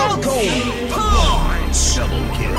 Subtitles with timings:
[0.00, 1.94] Punch!
[1.94, 2.56] Double kill.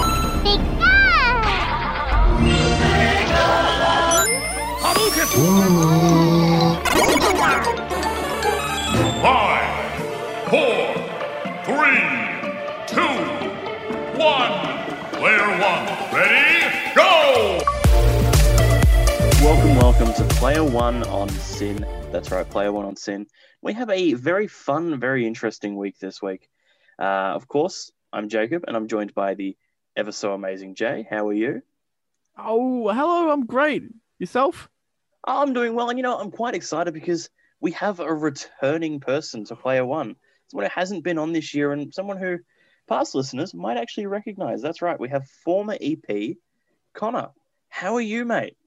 [9.21, 9.69] Five,
[10.49, 10.81] four,
[11.65, 12.01] three,
[12.87, 13.13] two,
[14.19, 14.53] one.
[15.13, 16.49] Player one, ready,
[16.95, 17.61] go!
[19.41, 21.85] Welcome, welcome to Player One on SYN.
[22.11, 23.25] That's right, Player One on SYN.
[23.63, 26.47] We have a very fun, very interesting week this week.
[27.01, 29.57] Uh, of course, I'm Jacob, and I'm joined by the
[29.97, 31.07] ever so amazing Jay.
[31.09, 31.63] How are you?
[32.37, 33.31] Oh, hello.
[33.31, 33.83] I'm great.
[34.19, 34.69] Yourself?
[35.23, 39.45] I'm doing well, and you know, I'm quite excited because we have a returning person
[39.45, 40.15] to Player One.
[40.49, 42.37] Someone who hasn't been on this year, and someone who
[42.87, 44.61] past listeners might actually recognize.
[44.61, 46.35] That's right, we have former EP
[46.93, 47.29] Connor.
[47.69, 48.57] How are you, mate?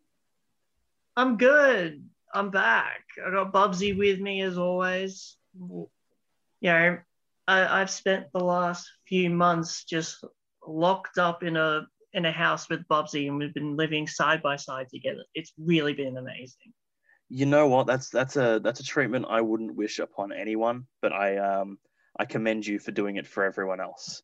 [1.16, 2.05] I'm good.
[2.32, 3.05] I'm back.
[3.24, 5.37] I got Bubsy with me as always.
[5.57, 5.88] You
[6.62, 6.98] know,
[7.46, 10.24] I, I've spent the last few months just
[10.66, 14.56] locked up in a in a house with Bubsy, and we've been living side by
[14.56, 15.24] side together.
[15.34, 16.73] It's really been amazing.
[17.28, 17.86] You know what?
[17.86, 21.78] That's that's a that's a treatment I wouldn't wish upon anyone, but I um
[22.18, 24.23] I commend you for doing it for everyone else.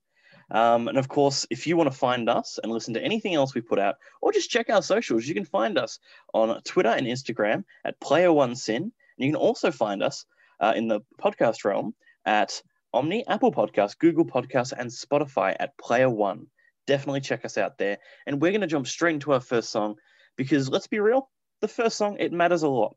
[0.53, 3.55] Um, and of course, if you want to find us and listen to anything else
[3.55, 5.99] we put out, or just check our socials, you can find us
[6.35, 8.83] on Twitter and Instagram at Player One SYN.
[8.83, 10.25] And you can also find us
[10.61, 12.63] uh, in the podcast realm at
[12.95, 16.47] Omny, Apple Podcasts, Google Podcasts, and Spotify at Player One.
[16.87, 17.99] Definitely check us out there.
[18.27, 19.97] And we're going to jump straight into our first song
[20.37, 21.31] because let's be real,
[21.61, 22.97] the first song, it matters a lot.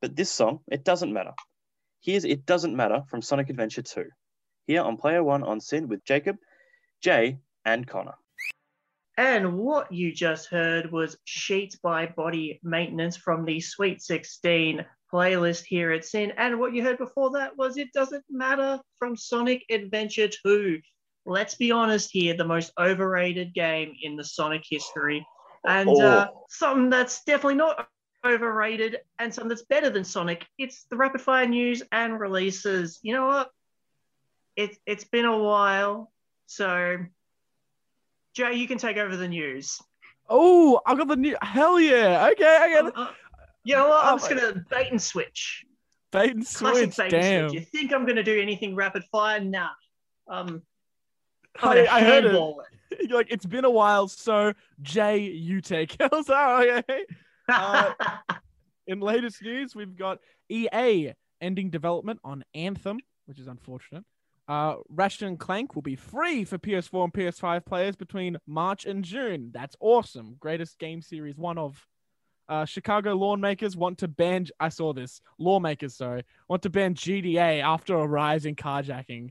[0.00, 1.32] But this song, it doesn't matter.
[2.00, 4.04] Here's It Doesn't Matter from Sonic Adventure 2.
[4.66, 6.36] Here on Player One on SYN with Jacob,
[7.02, 8.14] Jay, and Connor.
[9.16, 14.84] And what you just heard was Sheet by Body Maintenance from the Sweet 16
[15.14, 16.32] playlist here at SYN.
[16.36, 20.80] And what you heard before that was It Doesn't Matter from Sonic Adventure 2.
[21.24, 25.24] Let's be honest here, the most overrated game in the Sonic history.
[25.66, 26.46] And uh, Oh.
[26.50, 27.88] something that's definitely not
[28.26, 30.44] overrated and something that's better than Sonic.
[30.58, 32.98] It's the rapid fire news and releases.
[33.02, 33.50] You know what?
[34.56, 36.10] It, it's been a while.
[36.46, 36.98] So,
[38.34, 39.80] Jay, you can take over the news.
[40.28, 41.36] Oh, I got the new.
[41.40, 42.28] Hell yeah.
[42.32, 43.14] Okay, I Uh, got it.
[43.64, 44.04] You know what?
[44.04, 45.64] I'm Oh just gonna bait and switch.
[46.12, 47.10] Bait and Classic switch.
[47.10, 47.40] bait Damn.
[47.44, 47.60] and switch.
[47.60, 49.40] You think I'm gonna do anything rapid fire?
[49.40, 49.68] Nah.
[50.28, 50.62] Um,
[51.62, 52.34] I'm I, heard it.
[52.34, 52.54] it.
[53.08, 54.52] You're like, it's been a while, so
[54.82, 55.96] Jay, you take.
[56.00, 57.04] I was like, okay.
[57.48, 57.92] Uh,
[58.86, 60.18] In latest news, we've got
[60.50, 64.04] EA ending development on Anthem, which is unfortunate.
[64.46, 69.02] Uh, Ratchet and Clank will be free for PS4 and PS5 players between March and
[69.02, 69.50] June.
[69.54, 70.36] That's awesome.
[70.38, 71.82] Greatest game series, one of.
[72.48, 74.46] Uh, Chicago lawmakers want to ban.
[74.60, 75.20] I saw this.
[75.38, 79.30] Lawmakers, sorry, want to ban GTA after a rise in carjacking.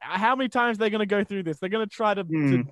[0.00, 1.58] How many times they're they going to go through this?
[1.58, 2.64] They're going to try to, to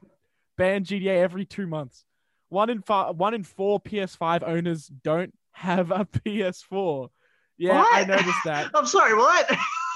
[0.57, 2.05] ban GTA every two months.
[2.49, 7.09] One in five, one in four PS5 owners don't have a PS4.
[7.57, 8.71] Yeah, I noticed that.
[8.75, 9.15] I'm sorry.
[9.15, 9.51] What?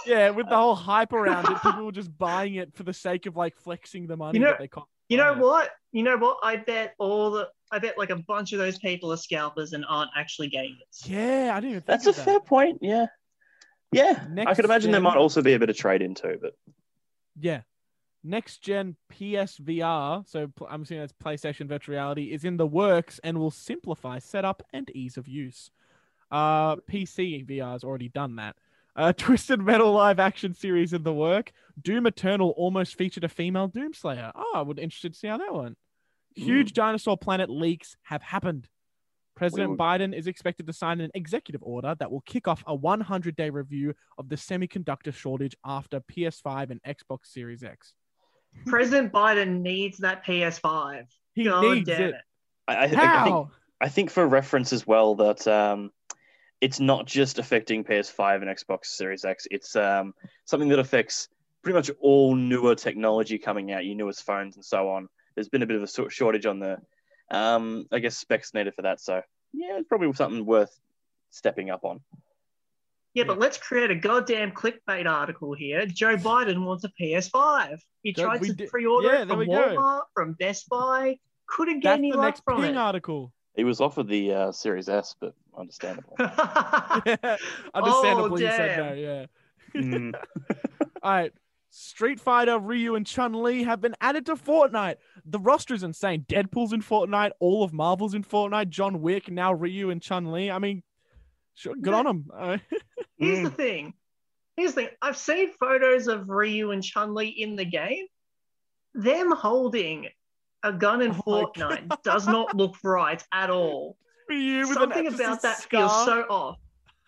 [0.06, 3.26] Yeah, with the whole hype around it, people were just buying it for the sake
[3.26, 4.68] of like flexing the money You know- that they
[5.08, 5.70] you know what?
[5.92, 6.38] You know what?
[6.42, 7.48] I bet all the.
[7.70, 11.06] I bet like a bunch of those people are scalpers and aren't actually gamers.
[11.06, 12.24] Yeah, I didn't even think That's a that.
[12.24, 12.78] fair point.
[12.80, 13.06] Yeah.
[13.92, 14.24] Yeah.
[14.24, 16.54] I Next could imagine there might also be a bit of trade in too, but
[17.38, 17.62] Yeah.
[18.24, 23.38] Next gen PSVR, so I'm assuming that's PlayStation Virtual Reality, is in the works and
[23.38, 25.70] will simplify setup and ease of use.
[26.30, 28.56] Uh, PC VR has already done that.
[28.96, 31.52] Uh, Twisted Metal live action series in the work.
[31.80, 34.32] Doom Eternal almost featured a female Doomslayer.
[34.34, 35.78] Oh, I would interested to see how that went.
[36.34, 38.68] Huge dinosaur planet leaks have happened.
[39.34, 42.74] President would- Biden is expected to sign an executive order that will kick off a
[42.74, 47.94] 100 day review of the semiconductor shortage after PS5 and Xbox Series X.
[48.66, 51.06] President Biden needs that PS5.
[51.34, 52.14] He God needs damn it.
[52.66, 53.50] I, I, I think How?
[53.80, 55.92] I think for reference as well that um,
[56.60, 59.46] it's not just affecting PS5 and Xbox Series X.
[59.50, 61.28] It's um, something that affects
[61.62, 65.08] pretty much all newer technology coming out, your newest phones and so on.
[65.38, 66.78] There's been a bit of a shortage on the,
[67.30, 69.00] um, I guess, specs needed for that.
[69.00, 70.76] So yeah, it's probably something worth
[71.30, 72.00] stepping up on.
[73.14, 75.86] Yeah, but let's create a goddamn clickbait article here.
[75.86, 77.78] Joe Biden wants a PS5.
[78.02, 79.52] He Joe- tried to did- pre-order yeah, it from we go.
[79.76, 81.20] Walmart, from Best Buy.
[81.46, 82.76] Couldn't get That's any the luck next from ping it.
[82.76, 83.32] article.
[83.54, 86.14] He was offered the uh, Series S, but understandable.
[86.18, 87.36] Yeah.
[87.74, 88.92] Understandably, you said no.
[88.92, 89.26] Yeah.
[89.80, 90.14] Mm.
[91.02, 91.32] All right.
[91.70, 94.96] Street Fighter, Ryu, and Chun Li have been added to Fortnite.
[95.26, 96.24] The roster is insane.
[96.28, 97.32] Deadpool's in Fortnite.
[97.40, 98.70] All of Marvel's in Fortnite.
[98.70, 100.50] John Wick, now Ryu and Chun Li.
[100.50, 100.82] I mean,
[101.54, 102.26] sure, good on them.
[102.34, 102.58] Uh,
[103.18, 103.44] Here's Mm.
[103.44, 103.94] the thing.
[104.56, 104.90] Here's the thing.
[105.02, 108.06] I've seen photos of Ryu and Chun Li in the game.
[108.94, 110.08] them holding
[110.64, 113.96] a gun in Oh Fortnite does not look right at all.
[114.26, 116.56] For you with Something an, about a that feels so off.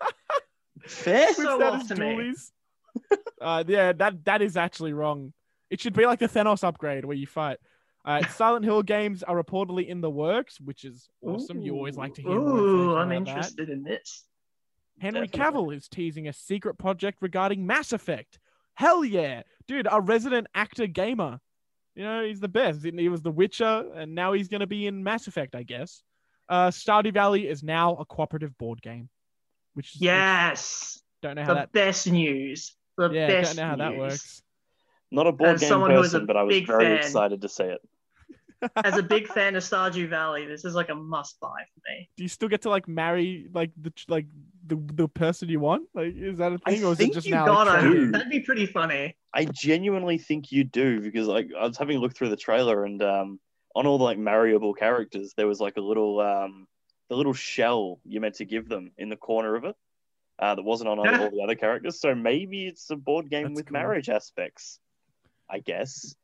[0.86, 1.32] Fair.
[1.34, 2.06] So off to me.
[2.06, 2.50] dualies.
[3.40, 5.32] uh, yeah, that that is actually wrong.
[5.70, 7.58] It should be like the Thanos upgrade where you fight.
[8.04, 11.60] Uh, Silent Hill games are reportedly in the works, which is awesome.
[11.60, 13.30] You always like to hear Ooh, I'm about that.
[13.30, 14.24] interested in this.
[14.98, 15.60] Henry Definitely.
[15.72, 18.38] Cavill is teasing a secret project regarding Mass Effect.
[18.74, 19.86] Hell yeah, dude!
[19.90, 21.40] A resident actor gamer.
[21.94, 22.82] You know he's the best.
[22.84, 26.02] He was The Witcher, and now he's gonna be in Mass Effect, I guess.
[26.48, 29.08] Uh, Stardew Valley is now a cooperative board game,
[29.74, 31.72] which is which- Yes, don't know how the that.
[31.72, 32.74] best news.
[33.08, 34.42] The Yeah, best don't know how that works.
[35.10, 36.84] Not a board As game someone who is a person, but I was big very
[36.84, 36.98] fan.
[36.98, 37.80] excited to see it.
[38.84, 42.10] As a big fan of Stardew Valley, this is like a must buy for me.
[42.16, 44.26] Do you still get to like marry like the like
[44.66, 45.88] the the person you want?
[45.94, 47.46] Like, is that a thing, or is think it just You now?
[47.46, 48.02] like, gotta, trending?
[48.02, 48.10] true.
[48.12, 49.16] that'd be pretty funny.
[49.32, 52.84] I genuinely think you do because like I was having a look through the trailer
[52.84, 53.40] and um,
[53.74, 56.66] on all the like marryable characters there was like a little um,
[57.08, 59.76] the little shell you meant to give them in the corner of it
[60.40, 62.00] uh, that wasn't on all, all the other characters.
[62.00, 63.72] So maybe it's a board game That's with cool.
[63.74, 64.78] marriage aspects.
[65.48, 66.14] I guess.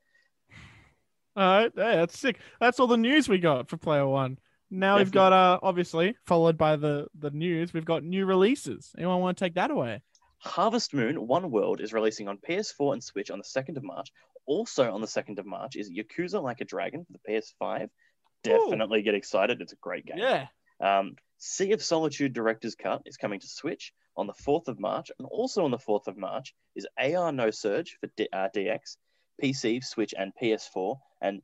[1.37, 2.39] All right, yeah, that's sick.
[2.61, 4.39] That's all the news we got for Player One.
[4.71, 7.73] Now we've got uh obviously followed by the the news.
[7.73, 8.93] We've got new releases.
[8.97, 10.03] Anyone want to take that away?
[10.39, 14.11] Harvest Moon One World is releasing on PS4 and Switch on the 2nd of March.
[14.47, 17.89] Also on the 2nd of March is Yakuza Like a Dragon for the PS5.
[18.45, 19.61] Definitely get excited.
[19.61, 20.19] It's a great game.
[20.19, 20.47] Yeah,
[20.81, 25.11] Um, sea of Solitude Director's Cut is coming to Switch on the 4th of March.
[25.19, 28.97] And also on the 4th of March is AR No Surge for D- uh, DX,
[29.43, 30.99] PC, Switch, and PS4.
[31.21, 31.43] And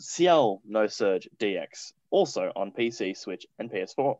[0.00, 4.18] Ciel No Surge DX, also on PC, Switch, and PS4.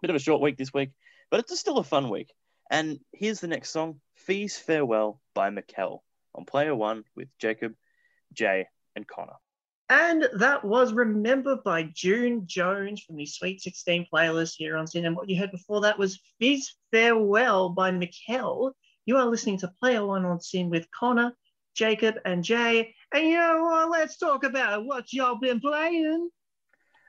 [0.00, 0.90] Bit of a short week this week,
[1.30, 2.32] but it's still a fun week.
[2.70, 6.00] And here's the next song Fee's Farewell by Mikkel
[6.34, 7.74] on Player One with Jacob,
[8.32, 9.36] Jay, and Connor.
[9.90, 15.06] And that was Remember by June Jones from the Sweet 16 playlist here on SYN.
[15.06, 18.72] And what you heard before that was Fizz Farewell by Mikkel.
[19.06, 21.34] You are listening to Player One on SYN with Connor,
[21.74, 22.94] Jacob, and Jay.
[23.14, 23.90] And you know what?
[23.90, 26.28] Let's talk about what y'all been playing.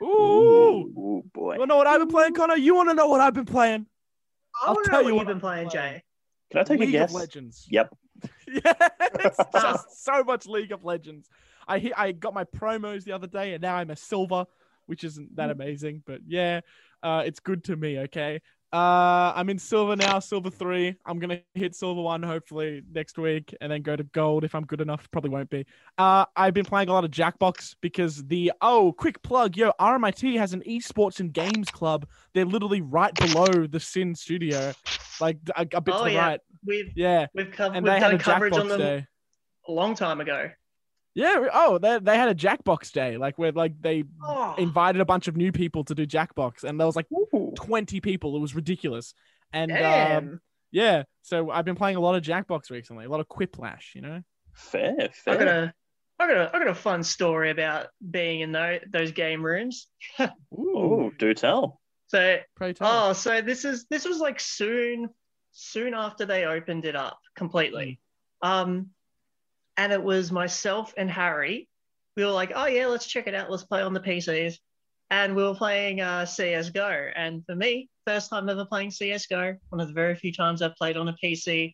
[0.01, 0.05] Ooh.
[0.05, 1.53] Ooh, boy.
[1.53, 2.55] You wanna know what I've been playing, Connor?
[2.55, 3.87] You want to know what I've been playing?
[4.63, 5.93] I I'll tell know you what what you've been I've playing, been playing.
[5.95, 6.03] Jay.
[6.51, 7.09] Can I take League a guess?
[7.09, 7.67] of Legends.
[7.69, 7.93] Yep.
[8.47, 8.73] Yeah,
[9.19, 11.29] it's just so much League of Legends.
[11.69, 14.45] I hit, I got my promos the other day, and now I'm a silver,
[14.88, 16.62] which isn't that amazing, but yeah,
[17.04, 18.00] uh, it's good to me.
[18.00, 18.42] Okay,
[18.74, 20.95] uh, I'm in silver now, silver three.
[21.06, 24.66] I'm gonna hit silver one hopefully next week, and then go to gold if I'm
[24.66, 25.10] good enough.
[25.12, 25.66] Probably won't be.
[25.98, 30.38] Uh, I've been playing a lot of Jackbox because the oh, quick plug, yo, RMIT
[30.38, 32.07] has an esports and games club.
[32.33, 34.74] They're literally right below the SYN Studio,
[35.21, 36.27] like a, a bit Oh, to the yeah.
[36.27, 36.39] right.
[36.66, 39.07] We've Yeah, we've, co- and we've they had a coverage on them day.
[39.68, 40.50] a long time ago.
[41.19, 41.48] Yeah.
[41.54, 45.27] Oh, they they had a Jackbox day, like where like they Oh, invited a bunch
[45.27, 47.54] of new people to do Jackbox, and there was like Ooh.
[47.56, 48.36] twenty people.
[48.36, 49.13] It was ridiculous.
[49.51, 50.39] And um,
[50.71, 53.95] yeah, so I've been playing a lot of Jackbox recently, a lot of Quiplash.
[53.95, 54.21] You know.
[54.54, 55.38] Fair, I fair.
[55.38, 55.74] got a,
[56.19, 59.88] I got a, I got a fun story about being in those, those game rooms.
[60.57, 61.80] Oh, do tell.
[62.07, 63.10] So, Pray tell.
[63.10, 65.10] oh, so this is this was like soon,
[65.51, 68.00] soon after they opened it up completely.
[68.42, 68.92] Um,
[69.80, 71.69] and it was myself and Harry.
[72.18, 73.50] We were like, oh yeah, let's check it out.
[73.50, 74.56] Let's play on the PCs.
[75.09, 77.12] And we were playing uh, CS:GO.
[77.16, 79.56] And for me, first time ever playing CS:GO.
[79.69, 81.74] One of the very few times I've played on a PC.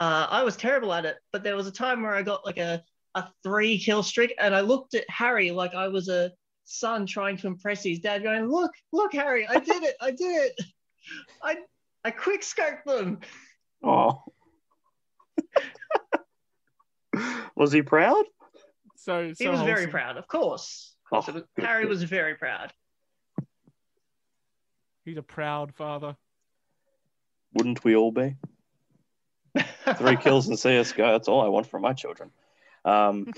[0.00, 2.58] Uh, I was terrible at it, but there was a time where I got like
[2.58, 2.82] a
[3.14, 6.32] a three kill streak, and I looked at Harry like I was a
[6.64, 10.46] son trying to impress his dad, going, "Look, look, Harry, I did it, I did
[10.46, 10.60] it,
[11.44, 11.58] I
[12.04, 13.20] I quick scoped them."
[13.84, 14.24] Oh.
[17.60, 18.24] Was he proud?
[18.96, 19.90] so He so was very wholesome.
[19.90, 20.94] proud, of course.
[21.04, 22.72] Of course Oh, it Harry was very proud.
[25.04, 26.16] He's a proud father.
[27.52, 28.36] Wouldn't we all be?
[29.98, 32.30] Three kills in CSGO, that's all I want from my children.
[32.86, 33.30] Um,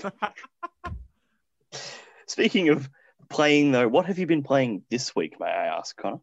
[2.25, 2.89] speaking of
[3.29, 6.19] playing, though, what have you been playing this week, may I ask, Connor?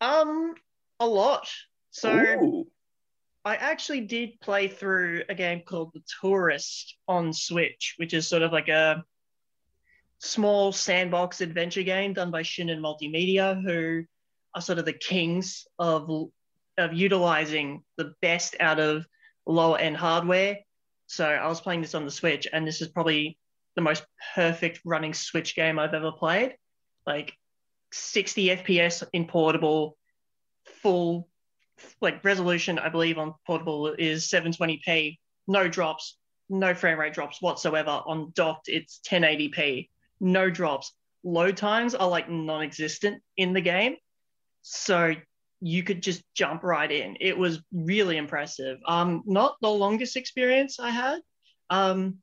[0.00, 0.54] Um,
[0.98, 1.48] a lot.
[1.92, 2.66] So Ooh.
[3.44, 8.42] I actually did play through a game called The Touryst on Switch, which is sort
[8.42, 9.04] of like a
[10.18, 14.04] small sandbox adventure game done by Shin'en Multimedia, who
[14.54, 16.10] are sort of the kings of
[16.76, 19.06] of utilizing the best out of
[19.46, 20.58] lower end hardware.
[21.06, 23.38] So I was playing this on the Switch, and this is probably
[23.76, 26.56] the most perfect running Switch game I've ever played.
[27.06, 27.34] Like
[27.92, 29.98] 60 FPS in portable,
[30.82, 31.28] full
[32.00, 36.16] like resolution, I believe on portable is 720p, no drops,
[36.48, 38.02] no frame rate drops whatsoever.
[38.06, 39.88] On docked, it's 1080p,
[40.20, 40.92] no drops.
[41.22, 43.96] Load times are like non-existent in the game,
[44.62, 45.14] so
[45.60, 47.16] you could just jump right in.
[47.20, 48.78] It was really impressive.
[48.86, 51.20] Um, not the longest experience I had,
[51.70, 52.18] um,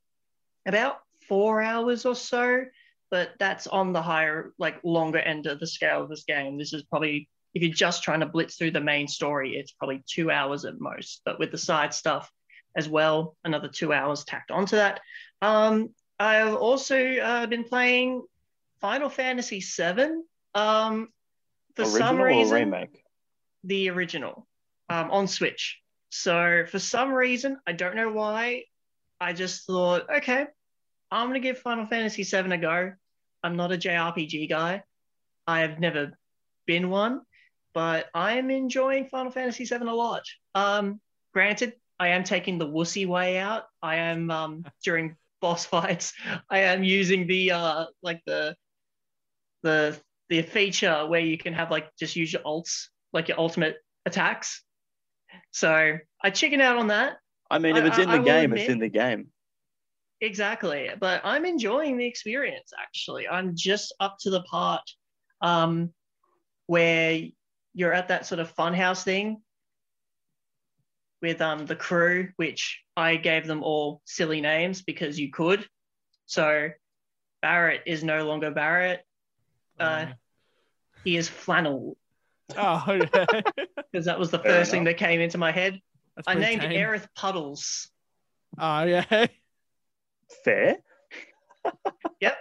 [0.68, 2.66] about four hours or so,
[3.10, 6.58] but that's on the higher, like longer end of the scale of this game.
[6.58, 10.04] This is probably if you're just trying to blitz through the main story, it's probably
[10.08, 11.22] two hours at most.
[11.26, 12.32] But with the side stuff
[12.76, 15.02] as well, another two hours tacked onto that.
[15.42, 15.90] Um,
[16.20, 18.24] I've also uh, been playing
[18.80, 20.22] Final Fantasy VII.
[20.54, 21.10] Um,
[21.76, 23.04] for Original some reason, remake?
[23.64, 24.48] the original
[24.90, 25.80] um, on Switch.
[26.10, 28.66] So for some reason, I don't know why,
[29.20, 30.46] I just thought, okay,
[31.10, 32.94] I'm gonna give Final Fantasy VII a go.
[33.44, 34.84] I'm not a JRPG guy.
[35.48, 36.18] I have never
[36.66, 37.22] been one,
[37.74, 40.24] but I am enjoying Final Fantasy VII a lot.
[40.56, 41.00] Um,
[41.34, 43.66] granted, I am taking the wussy way out.
[43.82, 46.14] I am um, during boss fights.
[46.50, 48.56] I am using the uh, like the
[49.64, 49.98] the
[50.30, 54.64] the feature where you can have like just use your ults, like your ultimate attacks.
[55.52, 57.18] So I chicken out on that.
[57.50, 58.90] I mean, if I- it's in I- the I will game, it's admit- in the
[58.90, 59.28] game.
[60.24, 60.90] Exactly.
[61.00, 63.28] But I'm enjoying the experience actually.
[63.28, 64.84] I'm just up to the part
[65.42, 65.92] um,
[66.68, 67.20] where
[67.74, 69.42] you're at that sort of funhouse thing
[71.22, 75.66] with um, the crew, which I gave them all silly names because you could.
[76.26, 76.70] So
[77.42, 79.06] Barret is no longer Barret.
[79.80, 80.08] Uh,
[81.04, 81.98] he is Flannel
[82.58, 83.26] oh, okay.
[83.92, 85.80] because that was the Fair first thing that came into my head.
[86.16, 86.72] That's I named tame.
[86.72, 87.90] Aerith Puddles.
[88.60, 89.26] Oh, yeah.
[90.44, 90.78] Fair.
[92.20, 92.38] Yep.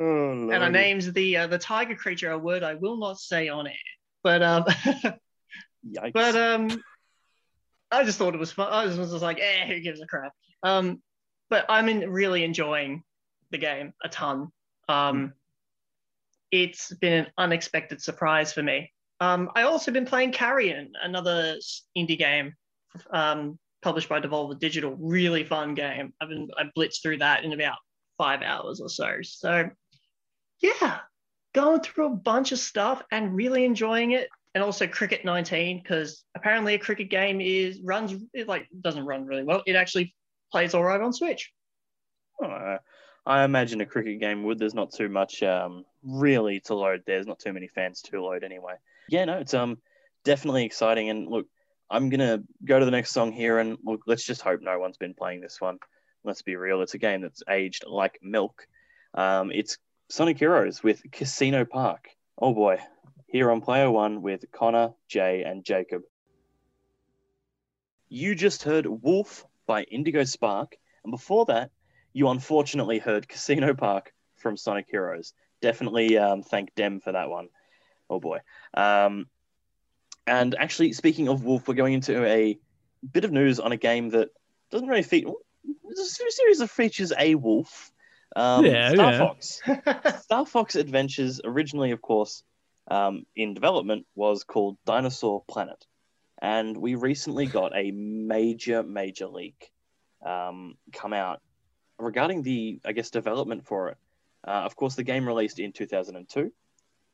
[0.00, 3.48] Oh, and I named the uh, the tiger creature a word I will not say
[3.48, 3.74] on air.
[4.22, 4.64] But um,
[6.12, 6.82] but um,
[7.90, 8.72] I just thought it was fun.
[8.72, 10.32] I was just like, eh, who gives a crap?
[10.62, 11.02] Um,
[11.50, 13.02] but I'm in, really enjoying
[13.50, 14.48] the game a ton.
[14.88, 15.32] Um,
[16.50, 18.92] it's been an unexpected surprise for me.
[19.20, 21.56] Um, I also been playing Carrion, another
[21.96, 22.54] indie game,
[23.10, 24.96] um, published by Devolver Digital.
[24.98, 26.12] Really fun game.
[26.20, 27.78] I've been I blitzed through that in about
[28.16, 29.18] five hours or so.
[29.22, 29.70] So,
[30.60, 30.98] yeah,
[31.54, 34.28] going through a bunch of stuff and really enjoying it.
[34.54, 39.24] And also Cricket 19 because apparently a cricket game is runs it like doesn't run
[39.24, 39.62] really well.
[39.66, 40.14] It actually
[40.50, 41.52] plays all right on Switch.
[43.28, 44.58] I imagine a cricket game would.
[44.58, 47.02] There's not too much um, really to load.
[47.06, 48.74] There's not too many fans to load anyway.
[49.10, 49.78] Yeah, no, it's um
[50.24, 51.10] definitely exciting.
[51.10, 51.46] And look,
[51.90, 54.96] I'm gonna go to the next song here, and look, let's just hope no one's
[54.96, 55.78] been playing this one.
[56.24, 56.80] Let's be real.
[56.80, 58.66] It's a game that's aged like milk.
[59.14, 59.76] Um, it's
[60.10, 62.08] Sonic Heroes with Casino Park.
[62.38, 62.78] Oh boy,
[63.26, 66.00] here on Player One with Connor, Jay, and Jacob.
[68.08, 71.70] You just heard Wolf by Indigo Spark, and before that,
[72.14, 75.34] you unfortunately heard Casino Park from Sonic Heroes.
[75.60, 77.48] Definitely um, thank Dem for that one.
[78.08, 78.38] Oh boy.
[78.72, 79.26] Um,
[80.26, 82.58] and actually, speaking of Wolf, we're going into a
[83.12, 84.30] bit of news on a game that
[84.70, 85.32] doesn't really feature.
[85.84, 87.92] It's a series of features a wolf.
[88.36, 89.18] Um, Yeah, Star yeah.
[89.18, 89.60] Fox.
[90.22, 92.42] Star Fox Adventures, originally, of course,
[92.90, 95.84] um, in development, was called Dinosaur Planet.
[96.40, 99.72] And we recently got a major, major leak
[100.24, 101.40] um, come out
[101.98, 103.96] regarding the, I guess, development for it.
[104.46, 106.52] Uh, of course, the game released in 2002.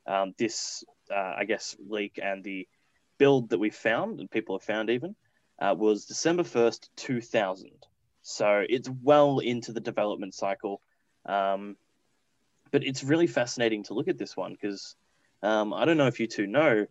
[0.07, 2.69] Um, this, uh, I guess, leak and the
[3.17, 5.17] build that we found, and people have found even,
[5.59, 7.71] uh, was December 1st, 2000.
[8.23, 10.83] So it's well into the development cycle.
[11.27, 11.77] Um,
[12.71, 14.97] but it's really fascinating to look at this one because
[15.43, 16.87] um, I don't know if you two know,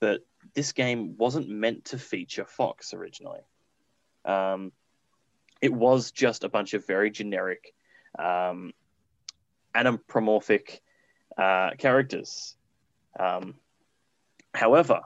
[0.00, 0.24] but
[0.54, 3.40] this game wasn't meant to feature Fox originally.
[4.24, 4.72] Um,
[5.60, 7.74] it was just a bunch of very generic
[8.18, 8.72] um,
[9.74, 10.80] anthropomorphic
[11.36, 12.56] uh, characters.
[13.18, 13.54] Um,
[14.54, 15.02] however,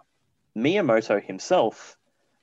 [0.56, 1.96] Miyamoto himself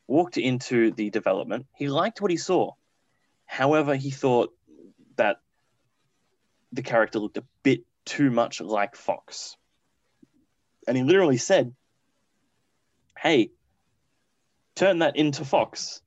[0.08, 1.68] walked into the development.
[1.75, 2.74] He liked what he saw.
[3.46, 4.54] However, he thought
[5.16, 5.38] that
[6.72, 9.58] the character looked a bit too much like Fox.
[10.88, 11.74] And he literally said,
[13.18, 13.51] Hey,
[14.75, 16.01] turn that into Fox.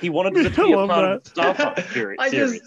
[0.00, 2.18] He wanted to be I a love part of the Star Fox series.
[2.20, 2.62] I just-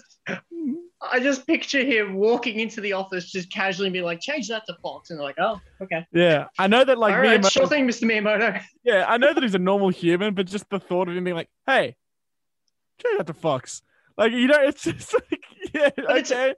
[1.12, 4.74] I just picture him walking into the office, just casually be like, "Change that to
[4.82, 7.66] Fox," and they're like, "Oh, okay, Yeah, I know that like all right, Miyamoto, sure
[7.66, 8.04] thing, Mr.
[8.10, 11.24] Miyamoto." yeah, I know that he's a normal human, but just the thought of him
[11.24, 11.96] being like, "Hey,
[13.02, 13.82] change that to Fox,"
[14.16, 15.44] like you know, it's just like,
[15.74, 16.54] yeah, it's- okay,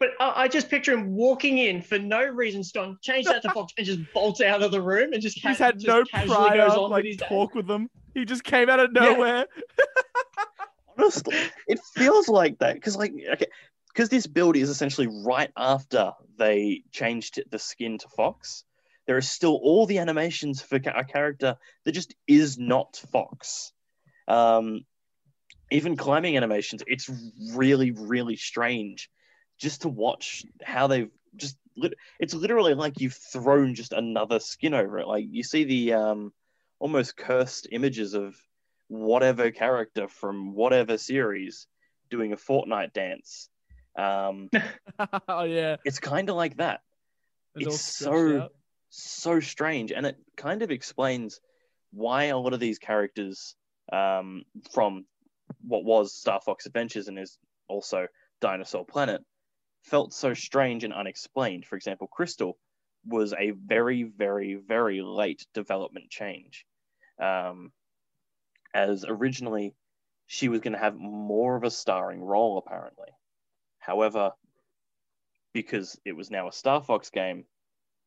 [0.00, 3.42] But I, I just picture him walking in for no reason, just going, "Change that
[3.42, 5.86] to Fox," and just bolts out of the room and just, he's ca- had just
[5.86, 7.26] no prior goes on like with his day.
[7.28, 7.90] talk with them.
[8.14, 9.02] He just came out of Yeah.
[9.02, 9.46] nowhere.
[10.98, 11.36] honestly,
[11.66, 13.46] it feels like that because, like, okay,
[13.92, 18.64] because this build is essentially right after they changed the skin to Fox.
[19.06, 23.72] There are still all the animations for a character that just is not Fox.
[24.26, 24.82] Um,
[25.70, 27.10] even climbing animations, it's
[27.54, 29.08] really, really strange
[29.58, 31.56] just to watch how they've just
[32.18, 35.06] it's literally like you've thrown just another skin over it.
[35.06, 36.32] Like you see the um,
[36.78, 38.36] almost cursed images of
[38.88, 41.66] whatever character from whatever series
[42.10, 43.48] doing a Fortnite dance.
[43.96, 44.50] Um,
[45.28, 45.76] oh yeah.
[45.84, 46.80] it's kind of like that.
[47.54, 48.52] It's It's so- out.
[48.90, 51.40] So strange, and it kind of explains
[51.92, 53.54] why a lot of these characters
[53.92, 55.04] um, from
[55.66, 57.36] what was Star Fox Adventures and is
[57.68, 58.06] also
[58.40, 59.22] Dinosaur Planet
[59.82, 61.64] felt so strange and unexplained.
[61.64, 62.54] For example, Krystal
[63.04, 66.66] was a very, very, very late development change.
[67.20, 67.72] Um,
[68.74, 69.74] as originally,
[70.26, 73.08] she was going to have more of a starring role, apparently.
[73.78, 74.32] However,
[75.54, 77.44] because it was now a Star Fox game,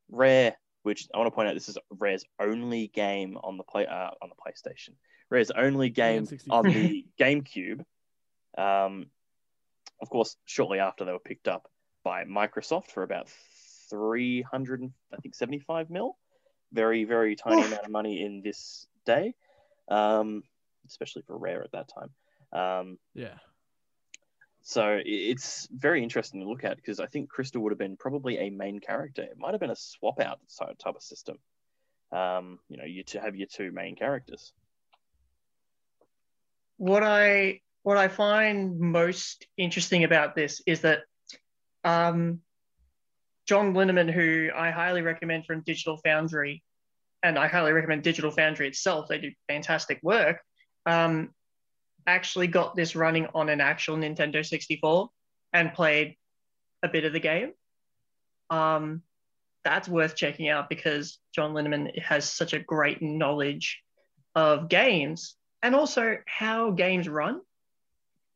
[0.10, 3.88] Rare, which I want to point out, this is Rare's only game on the play
[3.88, 4.92] uh, on the PlayStation.
[5.30, 7.84] Rare's only game on the GameCube.
[8.58, 9.08] Um,
[10.01, 11.70] of course, shortly after they were picked up
[12.03, 13.29] by Microsoft for about
[13.89, 16.17] 300, and I think 75 mil.
[16.74, 19.36] Very, very tiny amount of money in this day,
[19.89, 20.43] um,
[20.88, 22.10] especially for Rare at that time.
[22.53, 23.38] Um, Yeah.
[24.62, 28.38] so it's very interesting to look at because I think Krystal would have been probably
[28.38, 29.24] a main character.
[29.24, 31.38] It might have been a swap out type of system.
[32.12, 34.53] Um, you know, you to have your two main characters.
[36.81, 41.00] what I what I find most interesting about this is that
[41.83, 42.39] um,
[43.47, 46.63] John Linneman, who I highly recommend from Digital Foundry,
[47.23, 50.38] and I highly recommend Digital Foundry itself, they do fantastic work.
[50.85, 51.33] Um,
[52.07, 55.09] actually got this running on an actual Nintendo 64
[55.53, 56.15] and played
[56.83, 57.51] a bit of the game.
[58.50, 59.03] Um,
[59.63, 63.81] that's worth checking out because John Linneman has such a great knowledge
[64.35, 67.41] of games and also how games run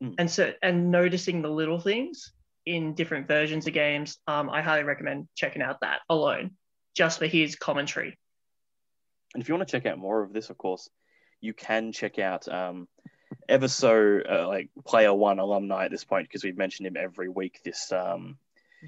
[0.02, 0.14] Mm.
[0.18, 2.32] and so and noticing the little things
[2.66, 6.50] in different versions of games um, i highly recommend checking out that alone
[6.94, 8.18] just for his commentary
[9.34, 10.88] And if you want to check out more of this, of course,
[11.40, 12.88] you can check out um,
[13.48, 17.28] ever so uh, like Player One alumni at this point because we've mentioned him every
[17.28, 18.38] week this um,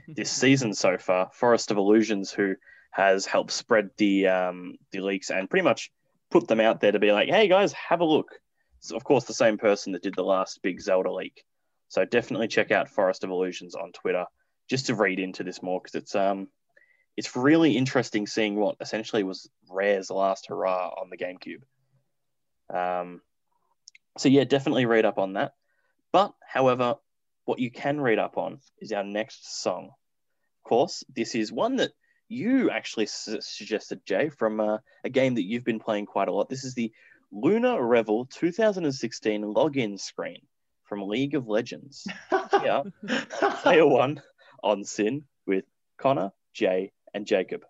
[0.09, 1.31] this season so far.
[1.35, 2.55] Forest of Illusions, who
[2.91, 5.93] has helped spread the um, the leaks and pretty much
[6.31, 8.41] put them out there to be like, hey guys, have a look.
[8.81, 11.45] So of course, the same person that did the last big Zelda leak.
[11.89, 14.27] So definitely check out Forest of Illusions on Twitter
[14.69, 16.49] just to read into this more because it's um
[17.17, 21.63] it's really interesting seeing what essentially was Rare's last hurrah on the GameCube.
[22.73, 23.23] Um,
[24.19, 25.55] so yeah, definitely read up on that.
[26.13, 26.95] But however,
[27.45, 29.87] what you can read up on is our next song.
[29.87, 31.93] Of course, this is one that
[32.29, 36.33] you actually su- suggested, Jay, from uh, a game that you've been playing quite a
[36.33, 36.49] lot.
[36.49, 36.93] This is the
[37.31, 40.41] Lunar Revel 2016 login screen
[40.85, 42.07] from League of Legends.
[42.61, 42.83] Yeah,
[43.63, 44.21] player one
[44.65, 45.65] on SYN with
[45.97, 47.63] Connor, Jay, and Jacob.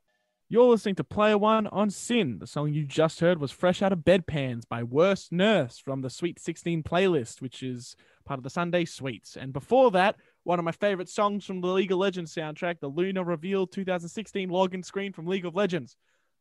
[0.48, 2.38] You're listening to Player One on SYN.
[2.38, 6.08] The song you just heard was Fresh Out of Bedpans by Worst Nurse from the
[6.08, 9.36] Sweet 16 playlist, which is part of the Sunday Sweets.
[9.36, 12.88] And before that, one of my favorite songs from the League of Legends soundtrack, the
[12.88, 15.96] Lunar Revel 2016 login screen from League of Legends,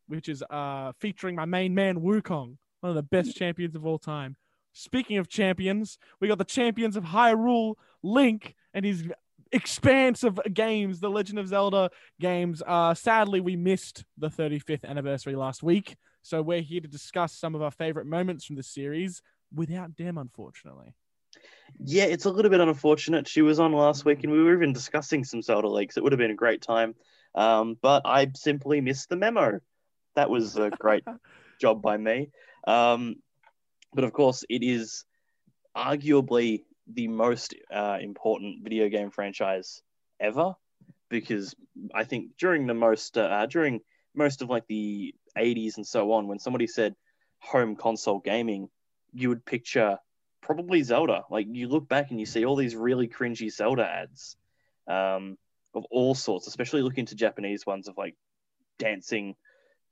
[0.08, 2.56] which is uh, featuring my main man Wukong,
[2.88, 4.38] one of the best champions of all time.
[4.72, 9.04] Speaking of champions, we got the champions of Hyrule, Link, and his
[9.52, 11.90] expanse of games, the Legend of Zelda
[12.22, 12.64] games.
[12.66, 17.56] Uh, sadly, we missed the 35th anniversary last week, so we're here to discuss some
[17.56, 19.22] of our favorite moments from the series
[19.54, 20.94] without Dem, unfortunately.
[21.84, 23.28] Yeah, it's a little bit unfortunate.
[23.28, 25.98] She was on last week, and we were even discussing some Zelda leaks.
[25.98, 26.96] It would have been a great time,
[27.36, 29.60] um, but I simply missed the memo.
[30.16, 31.04] That was a great
[31.60, 32.30] job by me.
[32.68, 33.16] Um,
[33.94, 35.06] but of course, it is
[35.76, 39.82] arguably the most uh, important video game franchise
[40.20, 40.54] ever,
[41.10, 41.56] because
[41.96, 43.80] I think during the most uh, during
[44.14, 46.96] most of like the 80s and so on, when somebody said
[47.40, 48.70] home console gaming,
[49.14, 49.98] you would picture
[50.42, 51.24] probably Zelda.
[51.30, 54.36] Like you look back and you see all these really cringy Zelda ads
[54.88, 55.38] um,
[55.74, 58.16] of all sorts, especially looking to Japanese ones of like
[58.80, 59.36] dancing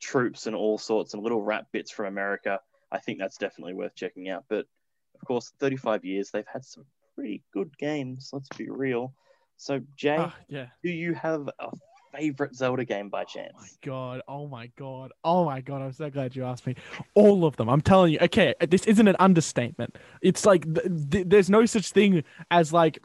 [0.02, 2.60] troops and all sorts and little rap bits from America.
[2.92, 4.46] I think that's definitely worth checking out.
[4.50, 4.66] But
[5.20, 8.30] of course, 35 years, they've had some pretty good games.
[8.34, 9.14] Let's be real.
[9.58, 10.68] So, Jay, Ah, yeah.
[10.84, 11.70] do you have a
[12.14, 13.54] favorite Zelda game by chance?
[13.58, 14.22] Oh my god!
[14.28, 15.12] Oh my god!
[15.24, 15.82] Oh my god!
[15.82, 16.76] I'm so glad you asked me.
[17.14, 17.70] All of them.
[17.70, 18.20] I'm telling you.
[18.22, 19.98] Okay, this isn't an understatement.
[20.22, 23.00] It's like th- th- there's no such thing as like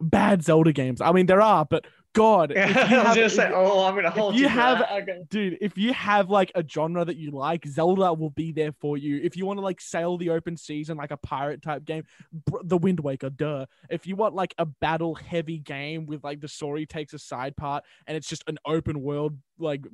[0.00, 1.00] bad Zelda games.
[1.00, 3.94] I mean, there are, but God, if you I was have- if say, oh, I'm
[3.94, 4.48] gonna hold you you.
[4.48, 5.20] have- Okay.
[5.30, 8.96] dude, if you have like a genre that you like, Zelda will be there for
[8.98, 9.20] you.
[9.22, 12.04] If you want to like sail the open season like a pirate type game,
[12.46, 13.66] br- The Wind Waker, duh.
[13.88, 17.56] If you want like a battle heavy game with like the story takes a side
[17.56, 19.84] part and it's just an open world like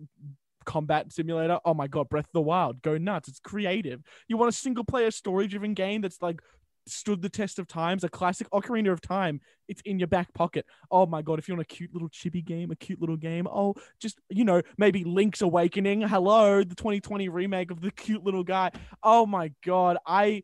[0.64, 3.28] combat simulator, oh my god, Breath of the Wild, go nuts.
[3.28, 4.02] It's creative.
[4.28, 6.40] You want a single player story driven game that's like
[6.88, 10.66] stood the test of times, a classic Ocarina of Time, it's in your back pocket.
[10.90, 13.46] Oh my god, if you want a cute little chibi game, a cute little game,
[13.46, 16.02] oh, just you know, maybe Link's Awakening.
[16.02, 18.70] Hello, the 2020 remake of the cute little guy.
[19.02, 20.42] Oh my god, I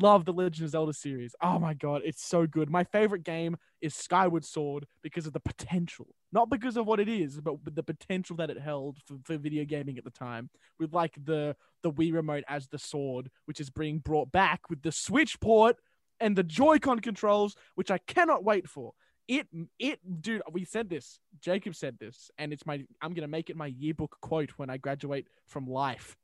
[0.00, 1.34] love the Legend of Zelda series.
[1.42, 2.70] Oh my god, it's so good.
[2.70, 7.08] My favorite game is Skyward Sword because of the potential, not because of what it
[7.08, 10.50] is, but the potential that it held for, for video gaming at the time.
[10.78, 14.82] With like the the Wii remote as the sword, which is being brought back with
[14.82, 15.76] the Switch port
[16.20, 18.92] and the Joy-Con controls, which I cannot wait for.
[19.28, 19.46] It
[19.78, 21.20] it dude, we said this.
[21.40, 24.76] Jacob said this, and it's my I'm gonna make it my yearbook quote when I
[24.76, 26.16] graduate from life.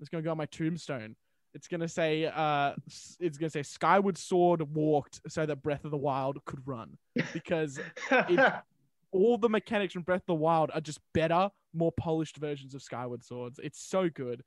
[0.00, 1.16] It's gonna go on my tombstone.
[1.56, 2.74] It's gonna say uh
[3.18, 6.98] it's gonna say Skyward Sword walked so that Breath of the Wild could run.
[7.32, 7.80] Because
[9.10, 12.82] all the mechanics from Breath of the Wild are just better, more polished versions of
[12.82, 13.58] Skyward Swords.
[13.62, 14.42] It's so good.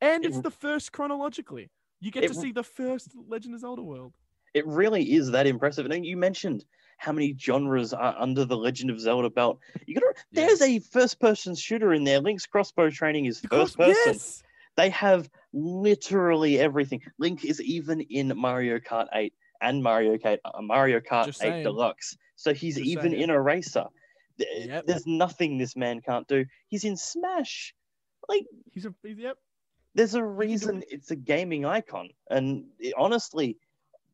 [0.00, 1.70] And It- it's the first chronologically.
[2.00, 4.12] You get it- to see the first Legend of Zelda world.
[4.54, 5.86] It really is that impressive.
[5.86, 6.64] And you mentioned
[6.98, 9.58] how many genres are under the Legend of Zelda belt.
[9.86, 10.46] You got Yeah.
[10.46, 12.20] there's a first person shooter in there.
[12.20, 13.96] Link's crossbow training is first person.
[14.06, 14.43] Yes.
[14.76, 17.02] They have literally everything.
[17.18, 21.48] Link is even in Mario Kart 8 and Mario Kart uh, Mario Kart Just 8
[21.48, 21.62] saying.
[21.64, 22.16] Deluxe.
[22.36, 23.22] So he's Just even saying.
[23.22, 23.86] in a racer.
[24.38, 24.86] Yep.
[24.86, 26.44] There's nothing this man can't do.
[26.68, 27.74] He's in Smash.
[28.28, 29.36] Like He's a he's, yep.
[29.94, 32.08] there's a reason it's a gaming icon.
[32.28, 33.56] And it- honestly,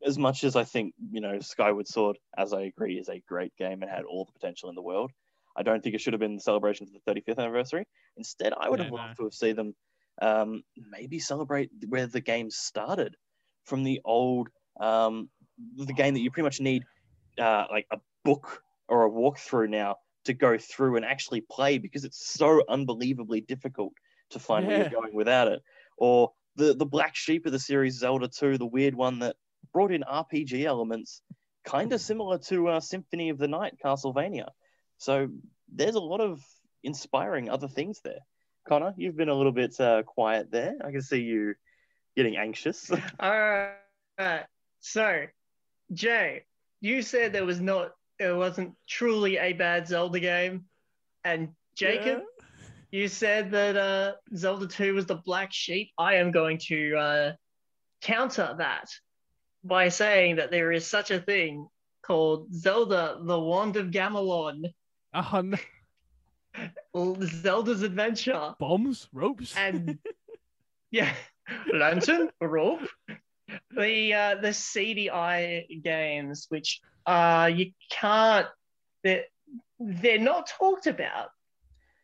[0.05, 3.57] as much as I think, you know, Skyward Sword, as I agree, is a great
[3.57, 5.11] game and had all the potential in the world,
[5.57, 7.87] I don't think it should have been the celebration for the 35th anniversary.
[8.17, 8.97] Instead, I would have no.
[8.97, 9.75] loved to have seen them
[10.21, 13.17] um, maybe celebrate where the game started
[13.65, 14.49] from the old,
[14.81, 15.29] um,
[15.77, 16.85] the game that you pretty much need
[17.39, 22.05] uh, like a book or a walkthrough now to go through and actually play because
[22.05, 23.93] it's so unbelievably difficult
[24.31, 25.63] to find where you're going without it.
[25.97, 29.37] Or the the black sheep of the series Zelda 2, the weird one that
[29.73, 31.23] brought in RPG elements,
[31.65, 34.49] kind of similar to uh, Symphony of the Night, Castlevania.
[34.99, 35.29] So
[35.73, 36.45] there's a lot of
[36.83, 38.21] inspiring other things there.
[38.71, 40.77] Connor, you've been a little bit uh, quiet there.
[40.85, 41.57] I can see you
[42.17, 42.89] getting anxious.
[43.21, 43.69] All
[44.17, 44.45] right.
[44.79, 45.27] So,
[45.93, 46.45] Jay,
[46.81, 50.67] you said there was not, it wasn't truly a bad Zelda game,
[51.25, 52.23] and Jacob,
[52.93, 55.91] you said that uh, Zelda 2 was the black sheep.
[55.99, 57.33] I am going to uh,
[58.03, 58.89] counter that
[59.65, 61.67] by saying that there is such a thing
[62.03, 64.73] called Zelda: The Wand of Gamelon,
[65.13, 65.21] Yeah.
[65.33, 65.59] Uh, n-
[66.97, 69.55] Zelda's Adventure, bombs, ropes.
[69.57, 69.99] and
[70.91, 71.13] yeah,
[71.73, 72.81] lantern, rope.
[73.77, 78.47] The uh, the CDI games, which uh you can't,
[79.03, 79.25] they're
[79.79, 81.29] they're not talked about,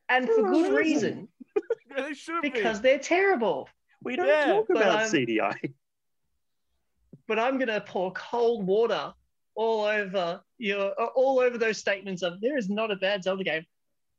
[0.09, 1.29] and for good reason.
[1.97, 2.51] they should be.
[2.51, 3.69] because they're terrible.
[4.03, 5.75] we don't Yeah, talk about I'm- CDI.
[7.29, 9.13] But I'm gonna pour cold water
[9.57, 13.67] all over your all over those statements of there is not a bad Zelda game.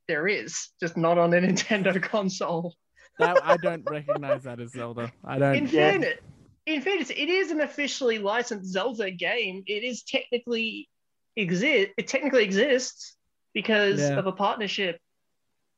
[0.08, 2.76] There is, just not on a Nintendo console.
[3.20, 5.12] That- I don't recognize that as Zelda.
[5.26, 5.56] I don't.
[5.56, 5.72] in Yeah.
[5.92, 6.18] fairness,
[6.66, 9.64] in fairness, it is an officially licensed Zelda game.
[9.68, 10.90] It is technically
[11.36, 11.90] exist.
[11.98, 13.16] It technically exists
[13.54, 14.18] because Yeah.
[14.20, 15.00] of a partnership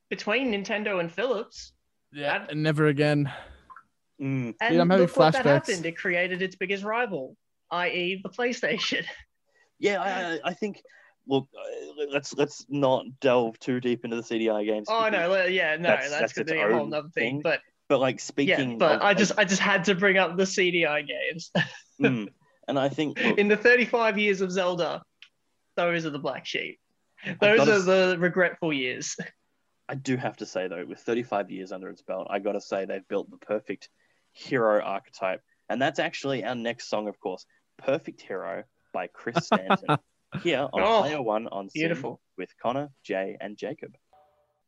[0.09, 1.73] between Nintendo and Philips.
[2.11, 3.31] yeah, And never again.
[4.19, 4.55] Mm.
[4.59, 5.85] And Dude, I'm having look what that happened.
[5.85, 7.37] It created its biggest rival,
[7.71, 9.05] i.e., the PlayStation.
[9.79, 10.81] Yeah, I, I- I think.
[11.29, 14.87] Look, uh, let's let's not delve too deep into the CDI games.
[14.89, 17.35] Oh no, yeah, no, That's- that's, that's gonna be a whole other thing.
[17.35, 17.41] thing.
[17.41, 20.35] But But like speaking, yeah, but of- I just I just had to bring up
[20.37, 21.51] the CDI games.
[22.01, 22.29] Mm.
[22.69, 25.01] and I think look, In the 35 years of Zelda,
[25.75, 26.79] those are the black sheep.
[27.41, 29.17] Those are the regretful years.
[29.89, 32.61] I do have to say though, with 35 years under its belt, I got to
[32.61, 33.89] say they've built the perfect
[34.31, 37.45] hero archetype, and that's actually our next song, of course,
[37.77, 38.63] "Perfect Hero"
[38.93, 39.97] by Chris Stanton.
[40.43, 42.21] Here on Oh, Player One on SYN beautiful.
[42.37, 43.95] with Connor, Jay, and Jacob.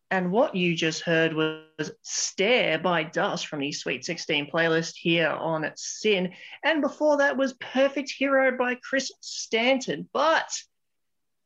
[0.10, 5.30] And what you just heard was Stare by Dust from the Sweet 16 playlist here
[5.30, 6.34] on SYN.
[6.66, 10.10] And before that was Perfect Hero by Chris Stanton.
[10.12, 10.52] But,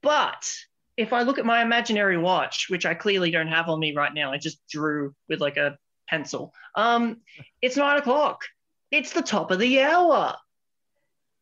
[0.02, 0.52] but,
[0.98, 4.14] if I look at my imaginary watch, which I clearly don't have on me right
[4.14, 6.52] now, I just drew with like a pencil.
[6.74, 7.18] Um,
[7.62, 8.42] it's nine o'clock.
[8.90, 10.36] It's the top of the hour.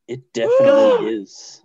[0.10, 1.62] It definitely is.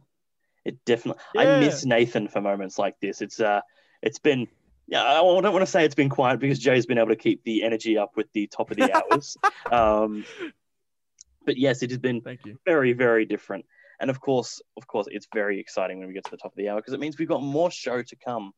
[0.68, 1.22] It definitely.
[1.34, 3.22] I miss Nathan for moments like this.
[3.22, 3.62] It's uh,
[4.02, 4.46] it's been.
[4.86, 7.42] Yeah, I don't want to say it's been quiet because Jay's been able to keep
[7.44, 9.36] the energy up with the top of the hours.
[9.72, 10.26] um,
[11.46, 12.58] but yes, it has been Thank you.
[12.66, 13.64] very, very different.
[13.98, 16.56] And of course, of course, it's very exciting when we get to the top of
[16.56, 18.52] the hour because it means we've got more show to come,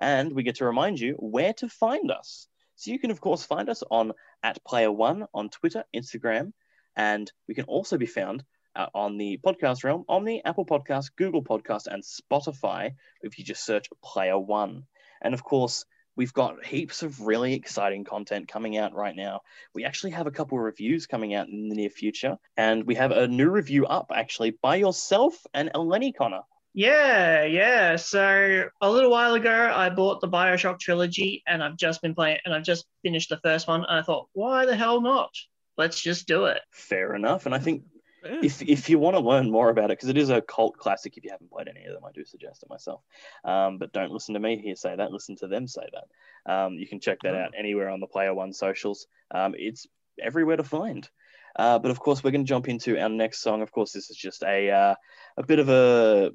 [0.00, 2.46] and we get to remind you where to find us.
[2.76, 4.12] So you can, of course, find us on
[4.44, 6.52] at Player One on Twitter, Instagram,
[6.94, 8.44] and we can also be found
[8.76, 13.44] uh, on the podcast realm on the Apple Podcast, Google Podcast, and Spotify if you
[13.44, 14.84] just search Player One.
[15.22, 15.84] And of course,
[16.16, 19.40] we've got heaps of really exciting content coming out right now.
[19.74, 22.94] We actually have a couple of reviews coming out in the near future, and we
[22.96, 26.42] have a new review up actually by yourself and Eleni Connor.
[26.74, 27.96] Yeah, yeah.
[27.96, 32.38] So a little while ago, I bought the Bioshock trilogy, and I've just been playing,
[32.44, 33.84] and I've just finished the first one.
[33.84, 35.30] And I thought, why the hell not?
[35.78, 36.60] Let's just do it.
[36.70, 37.46] Fair enough.
[37.46, 37.84] And I think
[38.30, 38.40] Yeah.
[38.42, 41.16] if if you want to learn more about it, because it is a cult classic,
[41.16, 43.02] if you haven't played any of them, I do suggest it myself.
[43.44, 45.12] Um, but don't listen to me here say that.
[45.12, 46.52] Listen to them say that.
[46.52, 47.38] Um, you can check that Oh.
[47.38, 49.06] out anywhere on the Player One socials.
[49.30, 49.86] Um, it's
[50.20, 51.08] everywhere to find.
[51.56, 53.62] Uh, but of course, we're going to jump into our next song.
[53.62, 54.94] Of course, this is just a uh,
[55.36, 56.30] a bit of a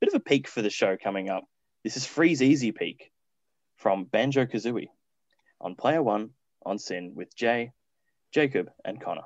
[0.00, 1.44] bit of a peak for the show coming up.
[1.84, 3.10] This is Freezeezy Peak
[3.76, 4.88] from Banjo Kazooie
[5.60, 6.30] on Player One
[6.66, 7.72] on SYN with Jay,
[8.32, 9.24] Jacob, and Connor.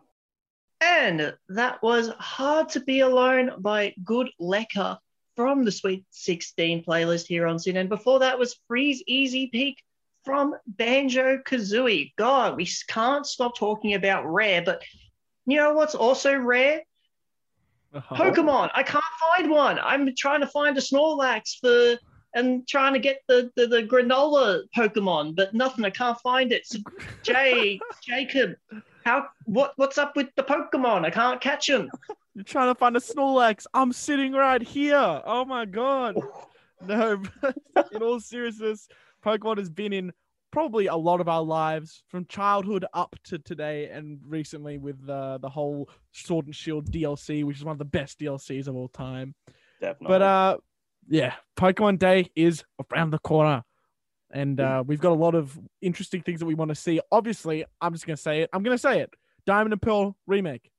[0.88, 4.96] And that was Hard to Be Alone by Good Lecker
[5.36, 7.76] from the Sweet 16 playlist here on SYN.
[7.76, 9.82] And before that was Freezeezy Peak
[10.24, 12.12] from Banjo Kazooie.
[12.16, 14.82] God, we can't stop talking about rare, but
[15.44, 16.80] you know what's also rare?
[17.92, 18.16] Uh-huh.
[18.16, 18.70] Pokemon.
[18.74, 19.04] I can't
[19.36, 19.78] find one.
[19.80, 21.98] I'm trying to find a Snorlax for
[22.34, 25.84] and trying to get the, the, the granola Pokemon, but nothing.
[25.84, 26.66] I can't find it.
[26.66, 26.78] So
[27.22, 28.56] Jay, Jacob,
[29.08, 31.04] how what what's up with the Pokemon?
[31.06, 31.90] I can't catch them.
[32.34, 33.66] You're trying to find a Snorlax.
[33.72, 35.22] I'm sitting right here.
[35.24, 36.16] Oh my god.
[36.86, 37.56] No, but
[37.92, 38.86] in all seriousness,
[39.24, 40.12] Pokemon has been in
[40.50, 45.38] probably a lot of our lives from childhood up to today and recently with uh,
[45.38, 48.88] the whole Sword and Shield DLC, which is one of the best DLCs of all
[48.88, 49.34] time.
[49.80, 50.14] Definitely.
[50.14, 50.56] But uh
[51.08, 53.64] yeah, Pokemon Day is around the corner.
[54.30, 57.00] And uh, we've got a lot of interesting things that we want to see.
[57.10, 58.50] Obviously, I'm just gonna say it.
[58.52, 59.10] I'm gonna say it.
[59.46, 60.70] Diamond and Pearl remake.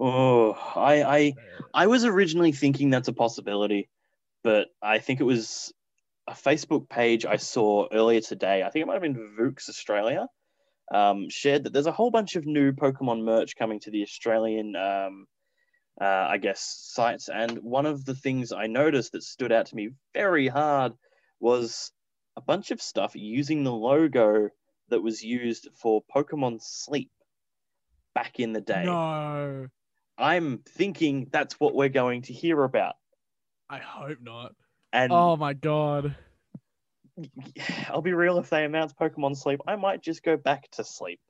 [0.00, 1.34] Oh, I, I,
[1.74, 3.88] I was originally thinking that's a possibility,
[4.42, 5.72] but I think it was
[6.26, 8.62] a Facebook page I saw earlier today.
[8.62, 10.26] I think it might have been Vooks Australia.
[10.92, 14.74] Um, shared that there's a whole bunch of new Pokemon merch coming to the Australian,
[14.76, 15.26] um,
[16.00, 16.60] uh, I guess,
[16.92, 17.28] sites.
[17.28, 20.92] And one of the things I noticed that stood out to me very hard
[21.40, 21.92] was
[22.36, 24.48] a bunch of stuff using the logo
[24.88, 27.10] that was used for Pokemon Sleep
[28.14, 28.84] back in the day.
[28.84, 29.68] No,
[30.18, 32.94] I'm thinking that's what we're going to hear about.
[33.68, 34.54] I hope not.
[34.92, 36.14] And Oh my god.
[37.88, 41.20] I'll be real, if they announce Pokemon Sleep, I might just go back to sleep.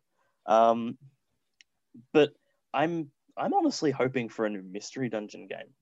[0.46, 0.98] Um,
[2.12, 2.30] but
[2.74, 5.74] I'm I'm honestly hoping for a new mystery dungeon game.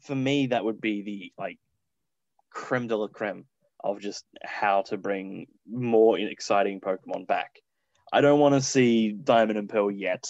[0.00, 1.58] For me, that would be the like
[2.50, 3.46] creme de la creme
[3.84, 7.60] of just how to bring more exciting Pokemon back.
[8.12, 10.28] I don't want to see Diamond and Pearl yet.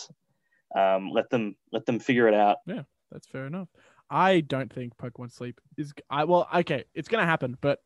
[0.75, 2.59] Um, let them let them figure it out.
[2.67, 3.69] Yeah, that's fair enough.
[4.09, 5.93] I don't think Pokemon Sleep is.
[6.09, 7.81] I well, okay, it's gonna happen, but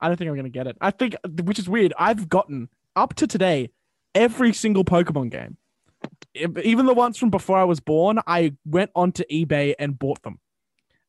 [0.00, 0.76] I don't think I'm gonna get it.
[0.80, 1.92] I think, which is weird.
[1.98, 3.70] I've gotten up to today
[4.14, 5.56] every single Pokemon game,
[6.34, 8.20] even the ones from before I was born.
[8.26, 10.38] I went onto eBay and bought them.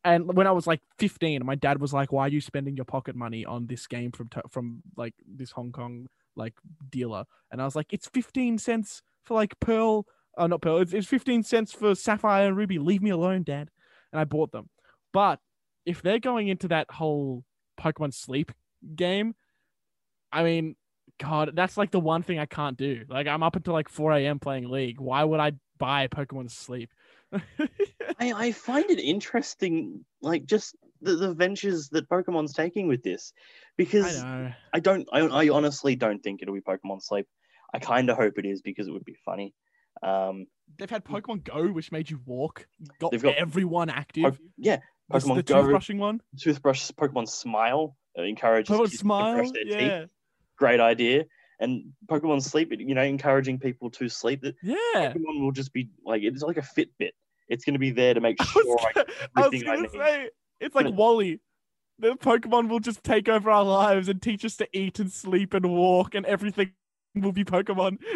[0.10, 2.86] And when I was like 15, my dad was like, "Why are you spending your
[2.86, 6.54] pocket money on this game from from like this Hong Kong like
[6.89, 10.06] dealer?" And I was like, "It's 15 cents for like Pearl,
[10.38, 10.80] oh not Pearl.
[10.80, 12.80] It's, it's 15 cents for Sapphire and Ruby.
[12.80, 13.69] Leave me alone, Dad."
[14.12, 14.69] And I bought them.
[15.13, 15.39] But
[15.86, 17.43] if they're going into that whole
[17.80, 18.52] Pokemon Sleep
[18.95, 19.36] game,
[20.32, 20.76] I mean,
[21.19, 23.04] God, that's like the one thing I can't do.
[23.10, 24.39] Like I'm up until like 4 a.m.
[24.39, 25.00] playing League.
[25.00, 26.89] Why would I buy Pokemon Sleep?
[28.20, 33.34] I, I find it interesting, like just the, the ventures that Pokemon's taking with this,
[33.78, 34.52] because know.
[34.74, 37.28] I don't, I, I honestly don't think it'll be Pokemon Sleep.
[37.74, 39.54] I kind of hope it is because it would be funny.
[40.02, 42.68] Um, They've had Pokemon Go, which made you walk.
[43.00, 44.24] Got, They've got everyone active.
[44.24, 44.80] Po- yeah,
[45.12, 46.22] Pokemon the Go, toothbrushing one.
[46.39, 49.36] toothbrush, Pokemon Smile uh, encourages Pokemon Smile.
[49.36, 49.74] brush their teeth.
[49.74, 50.06] Yeah.
[50.58, 51.26] Great idea.
[51.60, 54.41] And Pokemon Sleep, you know, encouraging people to sleep.
[54.41, 54.78] That Yeah.
[55.13, 57.12] Pokemon will just be like it's like a Fitbit.
[57.50, 58.78] It's going to be there to make sure
[59.36, 61.39] I was gonna say it's like Wally.
[61.98, 65.54] the Pokemon will just take over our lives and teach us to eat and sleep
[65.54, 66.72] and walk, and everything
[67.15, 67.98] will be Pokemon.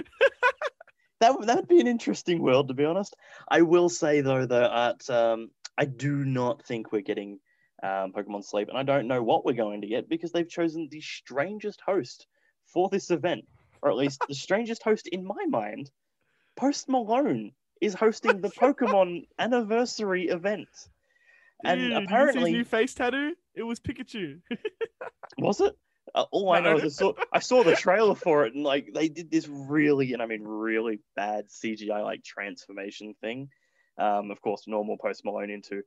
[1.20, 3.16] That would- that would be an interesting world, to be honest.
[3.50, 7.40] I will say though that um, I do not think we're getting
[7.82, 10.90] um, Pokemon Sleep, and I don't know what we're going to get because they've chosen
[10.92, 12.28] the strangest host
[12.74, 13.46] for this event,
[13.82, 15.92] or at least the strangest host in my mind.
[16.56, 20.68] Post Malone is hosting the Pokemon anniversary event,
[21.64, 23.36] and Dude, did you see his apparently, new face tattoo.
[23.56, 24.42] It was Pikachu.
[25.38, 25.78] was it?
[26.16, 28.90] Uh, all I know is I saw, I saw the trailer for it, and like
[28.94, 33.50] they did this really, and I mean really bad CGI like transformation thing.
[33.98, 35.82] Um, of course, normal Post Malone into,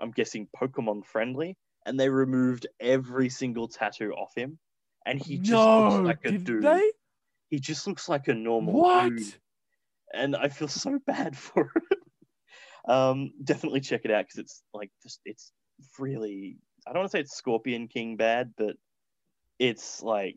[0.00, 1.56] I'm guessing Pokemon friendly,
[1.86, 4.58] and they removed every single tattoo off him,
[5.06, 6.62] and he just no, looks like a dude.
[6.62, 6.90] they?
[7.50, 9.10] He just looks like a normal What?
[9.16, 9.34] dude,
[10.12, 11.98] and I feel so bad for it.
[12.90, 15.52] um, definitely check it out because it's like just it's
[15.98, 18.76] really I don't want to say it's Scorpion King bad, but
[19.58, 20.36] it's like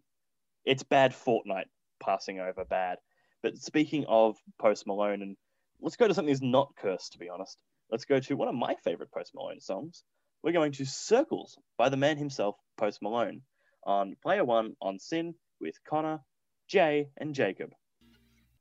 [0.65, 1.65] it's bad Fortnite
[2.01, 2.97] passing over bad.
[3.43, 5.37] But speaking of Post Malone, and
[5.81, 7.57] let's go to something that's not cursed, to be honest.
[7.89, 10.03] Let's go to one of my favorite Post Malone songs.
[10.43, 13.41] We're going to Circles by the man himself, Post Malone,
[13.87, 16.19] on Player One on SYN with Connor,
[16.67, 17.71] Jay, and Jacob.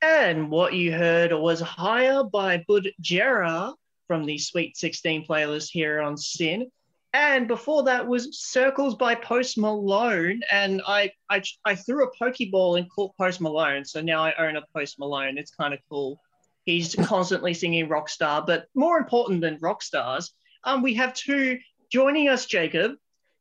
[0.00, 3.74] And what you heard was Higher by Bud Jera
[4.06, 6.70] from the Sweet 16 playlist here on SYN.
[7.12, 10.42] And before that was Circles by Post Malone.
[10.52, 13.84] And I, I, I threw a Pokeball and caught Post Malone.
[13.84, 15.38] So now I own a Post Malone.
[15.38, 16.20] It's kind of cool.
[16.66, 18.46] He's constantly singing Rockstar.
[18.46, 20.30] But more important than Rockstars,
[20.64, 21.58] um, we have two
[21.90, 22.92] joining us, Jacob.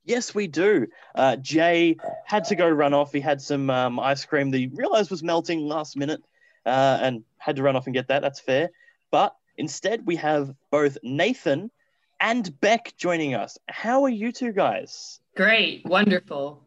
[0.06, 0.88] Yes, we do.
[1.13, 3.12] Uh, Jay had to go run off.
[3.12, 6.22] He had some um, ice cream that he realized was melting last minute
[6.65, 8.22] uh, and had to run off and get that.
[8.22, 8.70] That's fair.
[9.12, 11.72] But instead, we have both Nathan
[12.20, 13.58] and Beck joining us.
[13.68, 15.20] How are you two guys?
[15.36, 16.63] Great, wonderful,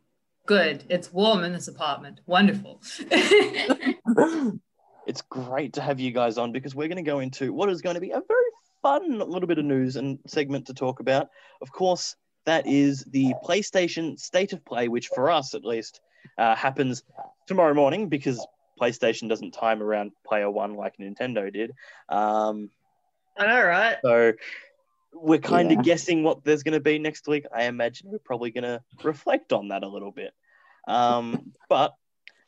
[0.46, 0.84] good.
[0.88, 2.20] It's warm in this apartment.
[2.26, 2.82] Wonderful.
[5.08, 7.80] It's great to have you guys on because we're going to go into what is
[7.80, 8.50] going to be a very
[8.82, 11.30] fun little bit of news and segment to talk about.
[11.62, 12.14] Of course,
[12.46, 16.00] that is the PlayStation State of Play, which for us at least
[16.36, 17.02] uh, happens
[17.46, 18.46] tomorrow morning because
[18.80, 21.72] PlayStation doesn't time around Player One like Nintendo did.
[22.08, 22.70] Um,
[23.36, 23.96] I know, right?
[24.02, 24.32] so
[25.12, 25.82] we're kind of Yeah.
[25.82, 27.44] guessing what there's going to be next week.
[27.52, 30.32] I imagine we're probably going to reflect on that a little bit.
[30.86, 31.94] Um, but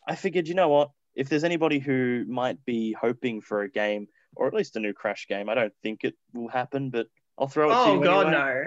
[0.06, 0.90] I figured, you know what?
[1.14, 4.92] If there's anybody who might be hoping for a game, or at least a new
[4.92, 7.06] Crash game, I don't think it will happen, but
[7.38, 7.96] I'll throw it to you.
[7.96, 8.04] Oh, you.
[8.04, 8.42] God, anyway.
[8.62, 8.66] no.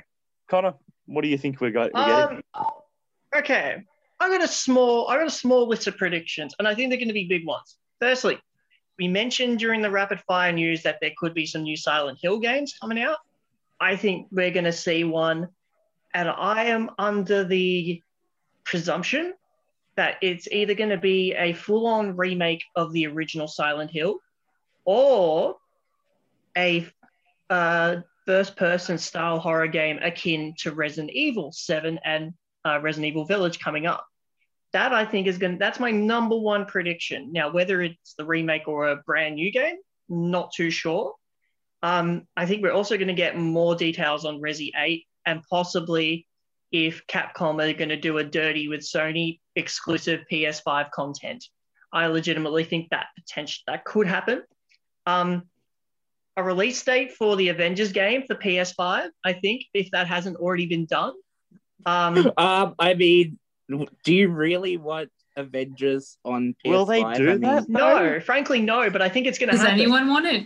[0.50, 0.74] Connor,
[1.06, 2.44] what do you think we're, got, getting?
[2.54, 2.66] Um,
[3.36, 3.84] okay,
[4.20, 6.98] I got a small, I got a small list of predictions, and I think they're
[6.98, 7.78] going to be big ones.
[8.00, 8.40] Firstly,
[8.98, 12.40] we mentioned during the rapid fire news that there could be some new Silent Hill
[12.40, 13.18] games coming out.
[13.80, 15.50] I think we're going to see one,
[16.14, 18.02] and I am under the
[18.64, 19.34] presumption
[19.96, 24.20] that it's either going to be a full-on remake of the original Silent Hill,
[24.86, 25.58] or
[26.58, 26.88] a
[27.50, 32.34] uh, first-person style horror game akin to Resident Evil 7 and
[32.66, 34.06] uh, Resident Evil Village coming up.
[34.72, 35.54] That I think is going.
[35.54, 37.32] to That's my number one prediction.
[37.32, 39.76] Now, whether it's the remake or a brand new game,
[40.10, 41.14] not too sure.
[41.84, 46.28] Um, I think we're also going to get more details on Resi 8 and possibly
[46.72, 51.46] if Capcom are going to do a dirty with Sony exclusive PS5 content.
[51.92, 54.42] I legitimately think that potential that could happen.
[55.06, 55.44] Um,
[56.36, 60.66] a release date for the Avengers game for PS5, I think, if that hasn't already
[60.66, 61.14] been done.
[61.86, 63.38] Um, Um, I mean,
[64.04, 66.70] do you really want Avengers on PS5?
[66.70, 67.70] Will they do I mean, that?
[67.70, 70.46] no, frankly, no, but I think it's going to Does anyone want it?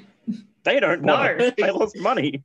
[0.64, 1.14] They don't No.
[1.14, 1.56] want it.
[1.58, 2.44] They lost money.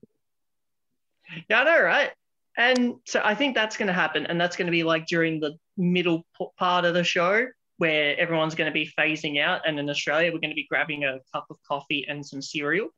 [1.49, 2.11] Yeah, I know, right?
[2.57, 4.27] And so I think that's going to happen.
[4.27, 6.25] And that's going to be like during the middle
[6.59, 7.47] part of the show
[7.79, 9.63] where everyone's going to be phasing out.
[9.67, 12.89] And in Australia, we're going to be grabbing a cup of coffee and some cereal.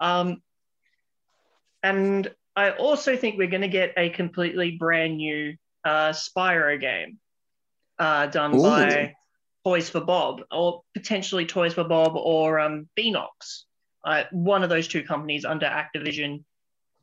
[0.00, 0.42] Um,
[1.82, 7.18] and I also think we're going to get a completely brand new uh, Spyro game
[7.98, 8.62] uh, done Ooh.
[8.62, 9.14] by
[9.64, 13.64] Toys for Bob, or potentially Toys for Bob or um, Beenox,
[14.04, 16.44] uh, one of those two companies under Activision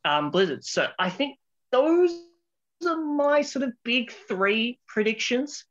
[0.03, 0.63] um, Blizzard.
[0.63, 1.37] So I think
[1.71, 2.11] those
[2.85, 5.65] are my sort of big three predictions.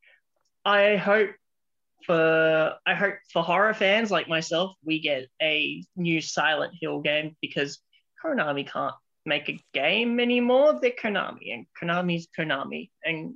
[0.65, 1.31] I hope
[2.07, 7.37] for I hope for horror fans like myself, we get a new Silent Hill game
[7.43, 7.81] because
[8.25, 8.95] Konami can't
[9.25, 10.79] make a game anymore.
[10.81, 12.91] They're Konami, and Konami's Konami.
[13.05, 13.35] And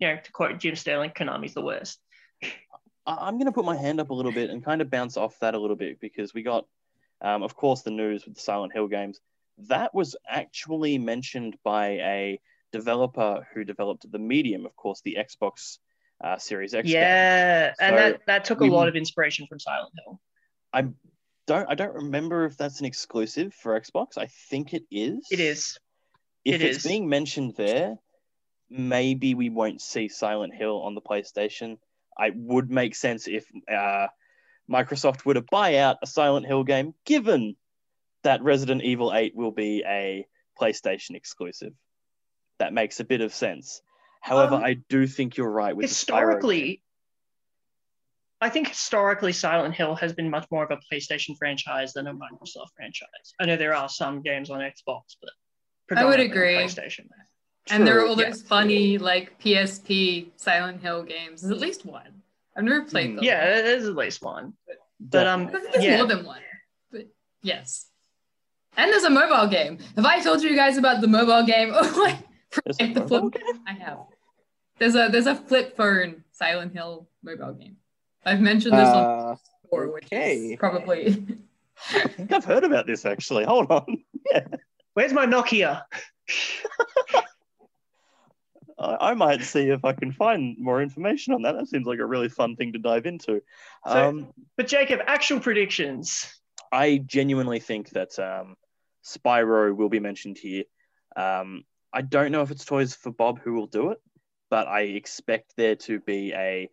[0.00, 1.98] you know, to quote Jim Sterling, Konami's the worst.
[3.06, 5.38] I'm going to put my hand up a little bit and kind of bounce off
[5.40, 6.66] that a little bit because we got,
[7.22, 9.18] um, of course, the news with the Silent Hill games.
[9.68, 12.40] That was actually mentioned by a
[12.70, 15.78] developer who developed the medium, of course, the Xbox
[16.22, 16.86] uh, Series X.
[16.86, 16.94] game.
[16.94, 20.20] Yeah, and that that took a we- lot of inspiration from Silent Hill.
[20.72, 20.82] I
[21.46, 24.18] don't I don't remember if that's an exclusive for Xbox.
[24.18, 25.26] I think it is.
[25.30, 25.78] It is.
[26.44, 26.84] If It it's is.
[26.86, 27.96] being mentioned there,
[28.70, 31.78] maybe we won't see Silent Hill on the PlayStation.
[32.18, 34.08] It would make sense if uh,
[34.70, 37.56] Microsoft were to buy out a Silent Hill game, given
[38.24, 40.26] that Resident Evil 8 will be a
[40.60, 41.72] PlayStation exclusive.
[42.58, 43.80] That makes a bit of sense.
[44.28, 46.82] However, Um, I do think you're right with the historically,
[48.40, 52.14] I think historically Silent Hill has been much more of a PlayStation franchise than a
[52.14, 53.34] Microsoft franchise.
[53.40, 56.54] I know there are some games on Xbox, but I would agree.
[56.54, 57.06] PlayStation.
[57.70, 58.30] And there are True, all yeah.
[58.30, 61.42] those funny like PSP Silent Hill games.
[61.42, 62.22] There's at least one.
[62.56, 63.16] I've never played Hmm.
[63.16, 63.24] them.
[63.24, 64.54] Yeah, there's at least one.
[65.00, 66.40] But um, There's yeah, more than one.
[66.90, 67.06] But
[67.42, 67.86] yes.
[68.76, 69.78] And there's a mobile game.
[69.96, 71.70] Have I told you guys about the mobile game?
[71.74, 72.18] Oh my
[72.64, 73.98] There's the mobile flip I have.
[74.78, 77.76] There's a there's a flip phone Silent Hill mobile game.
[78.24, 80.36] I've mentioned this on Uh, before, which okay.
[80.36, 81.26] is probably
[81.94, 83.44] I think I've heard about this actually.
[83.44, 84.04] Hold on.
[84.30, 84.46] Yeah.
[84.94, 85.82] where's my Nokia?
[88.78, 91.52] I, I might see if I can find more information on that.
[91.56, 93.42] That seems like a really fun thing to dive into.
[93.86, 96.32] So- um, But Jacob, actual predictions.
[96.70, 98.56] I genuinely think that um,
[99.04, 100.64] Spyro will be mentioned here.
[101.16, 103.98] Um, I don't know if it's Toys for Bob who will do it,
[104.50, 106.70] but I expect there to be a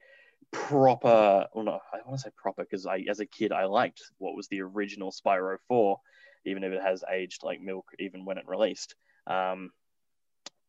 [0.51, 1.47] proper.
[1.53, 4.35] Well, no, I want to say proper because I, as a kid, I liked what
[4.35, 5.99] was the original Spyro 4,
[6.45, 8.95] even if it has aged like milk, even when it released.
[9.27, 9.71] Um,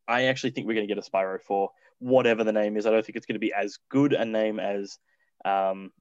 [0.08, 2.86] I actually think we're going to get a Spyro 4, whatever the name is.
[2.86, 4.98] I don't think it's going to be as good a name as
[5.44, 5.92] um,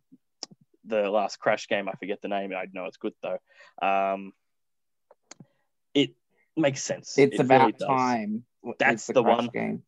[0.85, 1.89] the last Crash game.
[1.89, 2.53] I forget the name.
[2.53, 3.39] I know it's good though.
[3.81, 4.33] Um,
[5.93, 6.11] it
[6.55, 7.17] makes sense.
[7.17, 8.43] it's It about really time.
[8.79, 9.49] That's with the Crash one.
[9.53, 9.83] Game.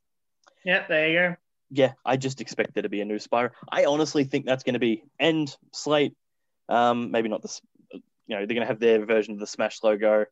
[0.68, 1.36] Yep, there you go.
[1.70, 3.52] Yeah, I just expect there to be a new Spyro.
[3.72, 6.14] I honestly think that's going to be end slate.
[6.68, 7.62] Um, maybe not this.
[7.94, 10.26] You know, they're going to have their version of the Smash logo.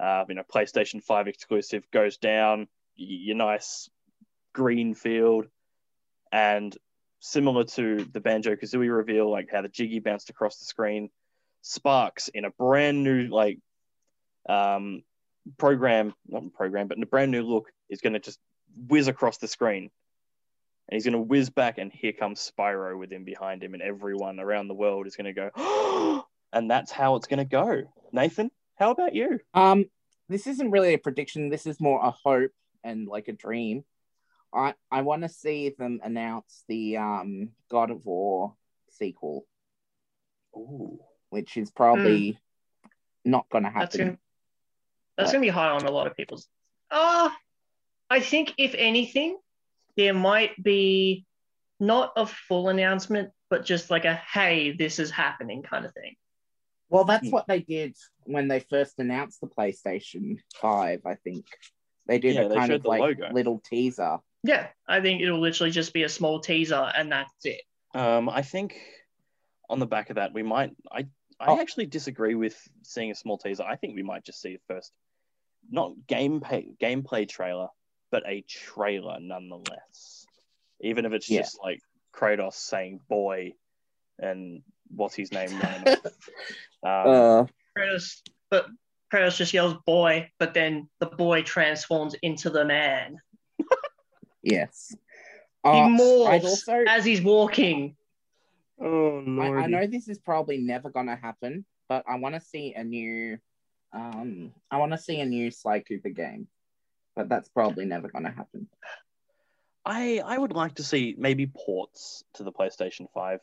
[0.00, 2.68] Uh, you know, PlayStation Five exclusive goes down.
[2.96, 3.90] Your nice
[4.54, 5.46] green field,
[6.32, 6.74] and
[7.20, 11.10] similar to the Banjo Kazooie reveal, like how the Jiggy bounced across the screen,
[11.62, 13.58] Sparx in a brand new like
[14.48, 15.02] um,
[15.58, 18.38] program, not program, but in a brand new look, is going to just
[18.88, 19.90] whiz across the screen.
[20.88, 23.82] And he's going to whiz back, and here comes Spyro with him behind him, and
[23.82, 27.82] everyone around the world is going to go, and that's how it's going to go.
[28.12, 29.38] Nathan, how about you?
[29.54, 29.86] Um,
[30.28, 31.48] this isn't really a prediction.
[31.50, 32.50] This is more a hope
[32.84, 33.84] and like a dream.
[34.52, 38.54] I I want to see them announce the um God of War
[38.90, 39.46] sequel,
[40.56, 40.98] Ooh.
[41.30, 42.38] which is probably
[43.24, 44.06] not going to That's happen.
[44.06, 44.18] gonna
[45.16, 45.32] that's Right.
[45.34, 46.48] gonna be high on a lot of people's.
[46.90, 47.30] Uh
[48.12, 49.38] I think if anything,
[49.96, 51.24] there might be
[51.80, 56.16] not a full announcement, but just like a hey, this is happening kind of thing.
[56.90, 61.00] Well, that's what they did when they first announced the PlayStation Five.
[61.06, 61.46] I think
[62.06, 63.32] they did Yeah, a kind of like logo.
[63.32, 64.18] little teaser.
[64.42, 67.62] Yeah, I think it'll literally just be a small teaser and that's it.
[67.94, 68.78] Um, I think
[69.70, 70.72] on the back of that, we might.
[70.90, 71.06] I
[71.40, 71.58] I Oh.
[71.60, 73.62] actually disagree with seeing a small teaser.
[73.62, 74.92] I think we might just see a first,
[75.70, 77.68] not gameplay gameplay trailer,
[78.12, 80.26] but a trailer nonetheless.
[80.80, 81.40] Even if it's Yeah.
[81.40, 81.80] just like
[82.14, 83.54] Kratos saying "boy"
[84.20, 84.62] and
[84.94, 85.84] what's his name running.
[86.84, 87.46] Um, Uh,
[87.78, 88.66] Kratos, but
[89.12, 93.20] Kratos just yells boy, but then the boy transforms into the man.
[94.42, 94.94] yes.
[95.64, 97.96] He Uh, morphs also as he's walking.
[98.80, 102.74] oh I, I know this is probably never gonna happen, but I want to see
[102.74, 103.38] a new,
[103.92, 106.48] um, I want to see a new Sly Cooper game,
[107.14, 108.68] but that's probably never gonna happen.
[109.84, 113.40] I I would like to see maybe ports to the PlayStation Five.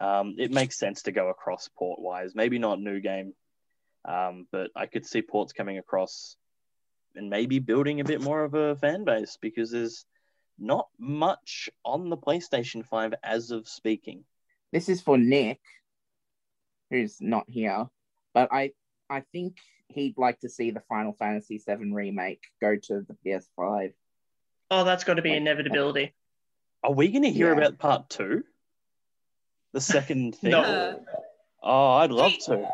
[0.00, 2.34] Um, it makes sense to go across port wise.
[2.34, 3.34] Maybe not new game,
[4.04, 6.36] um, but I could see ports coming across
[7.14, 10.06] and maybe building a bit more of a fan base because there's
[10.58, 14.24] not much on the PlayStation Five as of speaking.
[14.72, 15.60] This is for Nick,
[16.90, 17.86] who's not here,
[18.34, 18.72] but I
[19.10, 19.56] I think
[19.92, 23.92] he'd like to see the Final Fantasy VII remake go to the PS5.
[24.70, 26.14] Oh, that's got to be inevitability.
[26.82, 27.58] Are we going to hear Yeah.
[27.58, 28.44] about part two?
[29.72, 30.50] The second thing?
[30.52, 31.00] No.
[31.62, 32.68] Oh, I'd love to.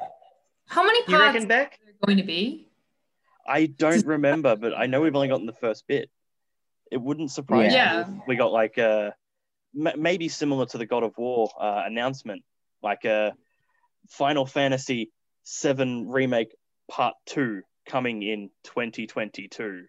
[0.66, 1.72] how many You parts reckon, Beck?
[1.82, 2.68] are there going to be?
[3.46, 6.10] I don't remember, but I know we've only gotten the first bit.
[6.90, 8.04] It wouldn't surprise Yeah.
[8.08, 9.14] me if we got like a
[9.78, 12.42] m- maybe similar to the God of War uh, announcement,
[12.82, 13.34] like a
[14.08, 15.10] Final Fantasy
[15.62, 16.54] VII remake
[16.90, 19.84] part two coming in 2022,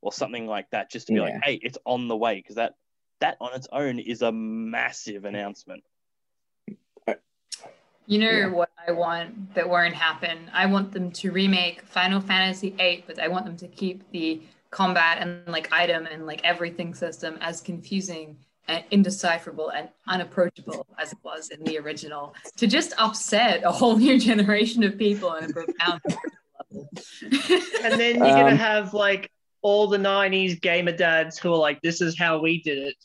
[0.00, 2.74] or something like that, just to be like, hey, it's on the way, because that
[3.20, 5.82] that on its own is a massive announcement.
[8.06, 8.46] You know Yeah.
[8.48, 10.50] what I want that won't happen?
[10.52, 14.42] I want them to remake Final Fantasy VIII, but I want them to keep the
[14.70, 18.36] combat and like item and like everything system as confusing
[18.68, 23.96] and indecipherable and unapproachable as it was in the original to just upset a whole
[24.06, 26.00] new generation of people on a profound
[26.72, 26.88] level.
[27.82, 29.30] And then you're gonna Um, have like
[29.62, 32.96] all the '90s gamer dads who are like, "This is how we did it.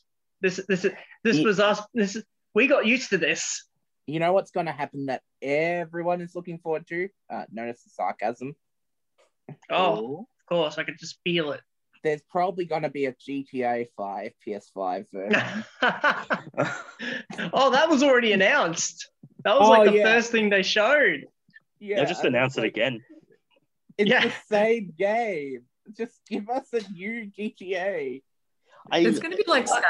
[0.41, 0.85] This, this,
[1.23, 1.81] this Ye- was us.
[1.93, 3.65] This, is, we got used to this."
[4.07, 7.09] You know what's going to happen that everyone is looking forward to?
[7.29, 8.55] Uh, notice the sarcasm.
[9.69, 11.61] Oh, of course, I could just feel it.
[12.03, 15.63] There's probably going to be a GTA 5 PS5 version.
[17.53, 19.09] oh, that was already announced.
[19.43, 20.03] That was Oh, like the yeah.
[20.03, 21.25] first thing they showed.
[21.79, 23.03] yeah, They'll just and announce it like, again.
[23.97, 24.25] It's Yeah.
[24.25, 25.63] the same game.
[25.97, 28.21] Just give us a new GTA.
[28.91, 29.81] I, it's gonna be like Skyrim.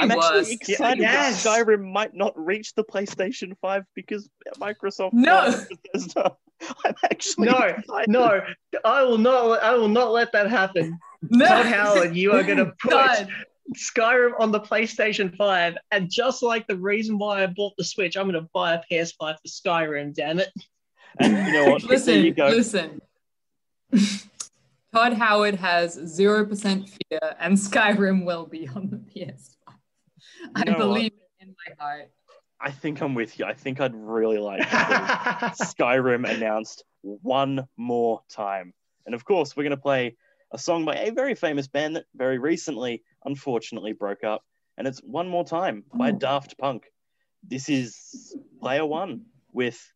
[0.00, 1.42] I'm Be actually excited Yes.
[1.44, 4.28] that Skyrim might not reach the PlayStation 5 because
[4.58, 5.12] Microsoft.
[5.12, 5.54] No.
[6.84, 8.08] I'm actually No, excited.
[8.08, 8.40] No,
[8.84, 9.62] I will not.
[9.62, 10.98] I will not let that happen.
[11.30, 11.46] No.
[11.46, 13.28] Todd Howard, you are gonna put God.
[13.76, 18.16] Skyrim on the PlayStation 5, and just like the reason why I bought the Switch,
[18.16, 20.14] I'm gonna buy a PS5 for Skyrim.
[20.14, 20.48] Damn it!
[21.20, 21.84] And you know what?
[21.84, 22.48] Listen, you go.
[22.48, 23.00] listen.
[24.92, 29.54] Todd Howard has 0% fear, and Skyrim will be on the PS5.
[30.54, 30.78] I know what?
[30.78, 32.10] believe it in my heart.
[32.60, 33.44] I think I'm with you.
[33.44, 38.72] I think I'd really like Skyrim announced one more time.
[39.04, 40.16] And of course, we're going to play
[40.52, 44.44] a song by a very famous band that very recently, unfortunately, broke up.
[44.78, 46.12] And it's One More Time by Oh.
[46.12, 46.84] Daft Punk.
[47.42, 49.22] This is player one
[49.52, 49.92] with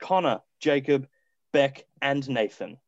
[0.00, 1.06] Connor, Jacob,
[1.52, 2.78] Beck, and Nathan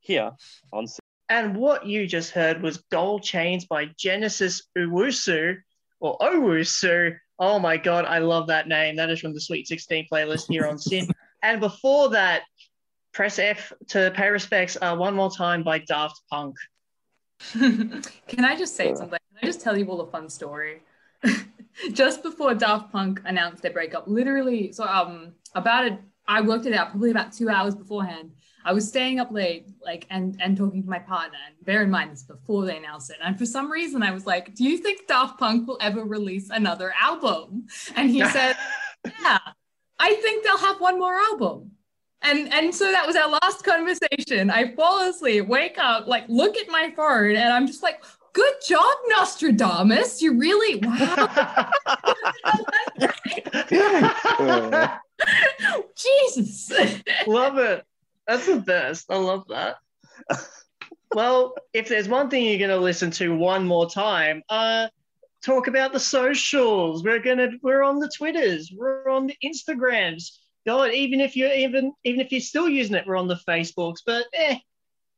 [0.00, 0.32] here
[0.72, 0.86] on.
[1.28, 5.56] And what you just heard was Gold Chains by Genesis Owusu
[6.02, 7.16] or Owusu.
[7.38, 8.96] Oh my god, I love that name.
[8.96, 11.08] That is from the Sweet 16 playlist here on SYN.
[11.42, 12.42] and before that,
[13.12, 16.56] press F to pay respects uh, one more time by Daft Punk.
[17.52, 19.18] Can I just say something?
[19.30, 20.82] Can I just tell you all a fun story?
[21.92, 26.74] just before Daft Punk announced their breakup, literally, so um, about it, I worked it
[26.74, 28.32] out probably about two hours beforehand.
[28.64, 31.38] I was staying up late, like, and and talking to my partner.
[31.46, 33.16] And bear in mind, this before they announced it.
[33.22, 36.50] And for some reason, I was like, "Do you think Daft Punk will ever release
[36.50, 38.56] another album?" And he said,
[39.20, 39.38] "Yeah,
[39.98, 41.72] I think they'll have one more album."
[42.22, 44.50] And and so that was our last conversation.
[44.50, 48.02] I fall asleep, wake up, like look at my phone, and I'm just like,
[48.32, 50.22] "Good job, Nostradamus!
[50.22, 51.70] You really wow,
[55.96, 56.72] Jesus!"
[57.26, 57.84] love it.
[58.26, 59.06] That's the best.
[59.10, 59.76] I love that.
[61.14, 64.88] well, if there's one thing you're gonna listen to one more time, uh,
[65.42, 67.04] talk about the socials.
[67.04, 70.38] We're gonna we're on the Twitters, we're on the Instagrams.
[70.66, 73.98] God, even if you're even even if you're still using it, we're on the Facebooks.
[74.06, 74.58] But eh,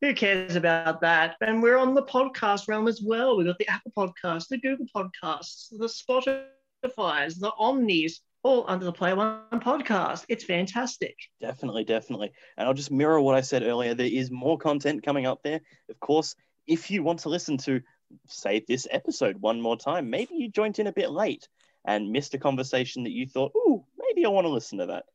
[0.00, 1.36] who cares about that?
[1.40, 3.36] And we're on the podcast realm as well.
[3.36, 8.92] We've got the Apple Podcast, the Google Podcasts, the Spotify's, the Omnys, all under the
[8.92, 10.26] Play One podcast.
[10.28, 11.16] It's fantastic.
[11.40, 12.30] Definitely, definitely.
[12.56, 13.94] And I'll just mirror what I said earlier.
[13.94, 15.60] There is more content coming up there.
[15.88, 16.36] Of course,
[16.66, 17.80] if you want to listen to,
[18.28, 21.48] say, this episode one more time, maybe you joined in a bit late
[21.86, 25.06] and missed a conversation that you thought, ooh, maybe I want to listen to that.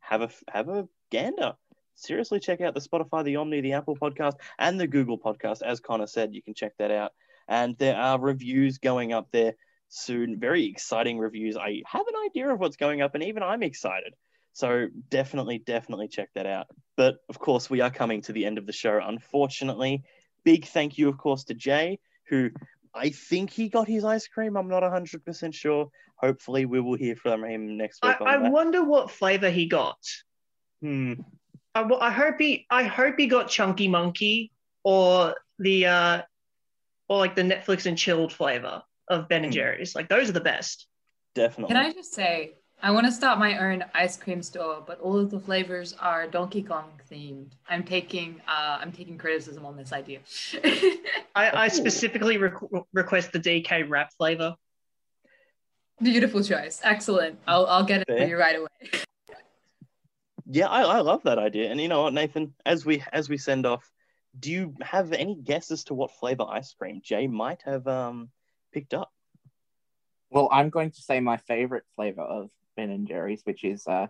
[0.00, 1.54] Have a have a gander.
[1.94, 5.60] Seriously, check out the Spotify, the Omny, the Apple podcast, and the Google podcast.
[5.60, 7.12] As Connor said, you can check that out.
[7.46, 9.54] And there are reviews going up there
[9.90, 10.38] soon.
[10.40, 11.56] Very exciting reviews.
[11.56, 14.14] I have an idea of what's going up, and even I'm excited.
[14.52, 16.66] So definitely, definitely check that out.
[16.96, 18.98] But of course, we are coming to the end of the show.
[19.02, 20.02] Unfortunately,
[20.44, 22.50] big thank you, of course, to Jay, who
[22.94, 24.56] I think he got his ice cream.
[24.56, 25.90] I'm not 100% sure.
[26.16, 29.98] Hopefully, we will hear from him next week on I wonder what flavor he got.
[30.82, 31.14] Hmm.
[31.74, 34.50] I, I hope he I hope he got Chunky Monkey
[34.82, 36.22] or the uh
[37.08, 39.56] or like the Netflix and chilled flavor of Ben and Hmm.
[39.58, 39.94] Jerry's.
[39.94, 40.86] Like those are the best.
[41.34, 41.74] Definitely.
[41.74, 45.18] Can I just say, I want to start my own ice cream store, but all
[45.18, 47.50] of the flavors are Donkey Kong themed.
[47.68, 50.20] I'm taking, uh, I'm taking criticism on this idea.
[51.34, 54.56] I, I specifically requ- request the DK wrap flavor.
[56.02, 57.38] Beautiful choice, excellent.
[57.46, 58.90] I'll, I'll get it for you right away.
[60.46, 61.70] Yeah, I, I love that idea.
[61.70, 62.54] And you know what, Nathan?
[62.66, 63.88] As we as we send off,
[64.38, 68.30] do you have any guess as to what flavor ice cream Jay might have um
[68.72, 69.10] picked up?
[70.30, 74.06] Well, I'm going to say my favorite flavor of Ben and Jerry's, which is uh,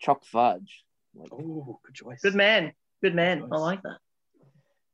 [0.00, 0.84] choc fudge.
[1.14, 2.20] Like, Oh, good choice.
[2.22, 2.72] Good man.
[3.02, 3.44] Good man.
[3.52, 3.98] I like that.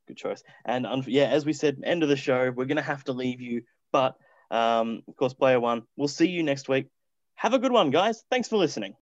[0.08, 0.42] good choice.
[0.64, 3.40] And um, yeah, as we said, end of the show, we're gonna have to leave
[3.40, 3.62] you.
[3.92, 4.16] But
[4.50, 6.86] um, of course, player one, we'll see you next week.
[7.36, 8.22] Have a good one, guys.
[8.30, 8.94] Thanks for listening.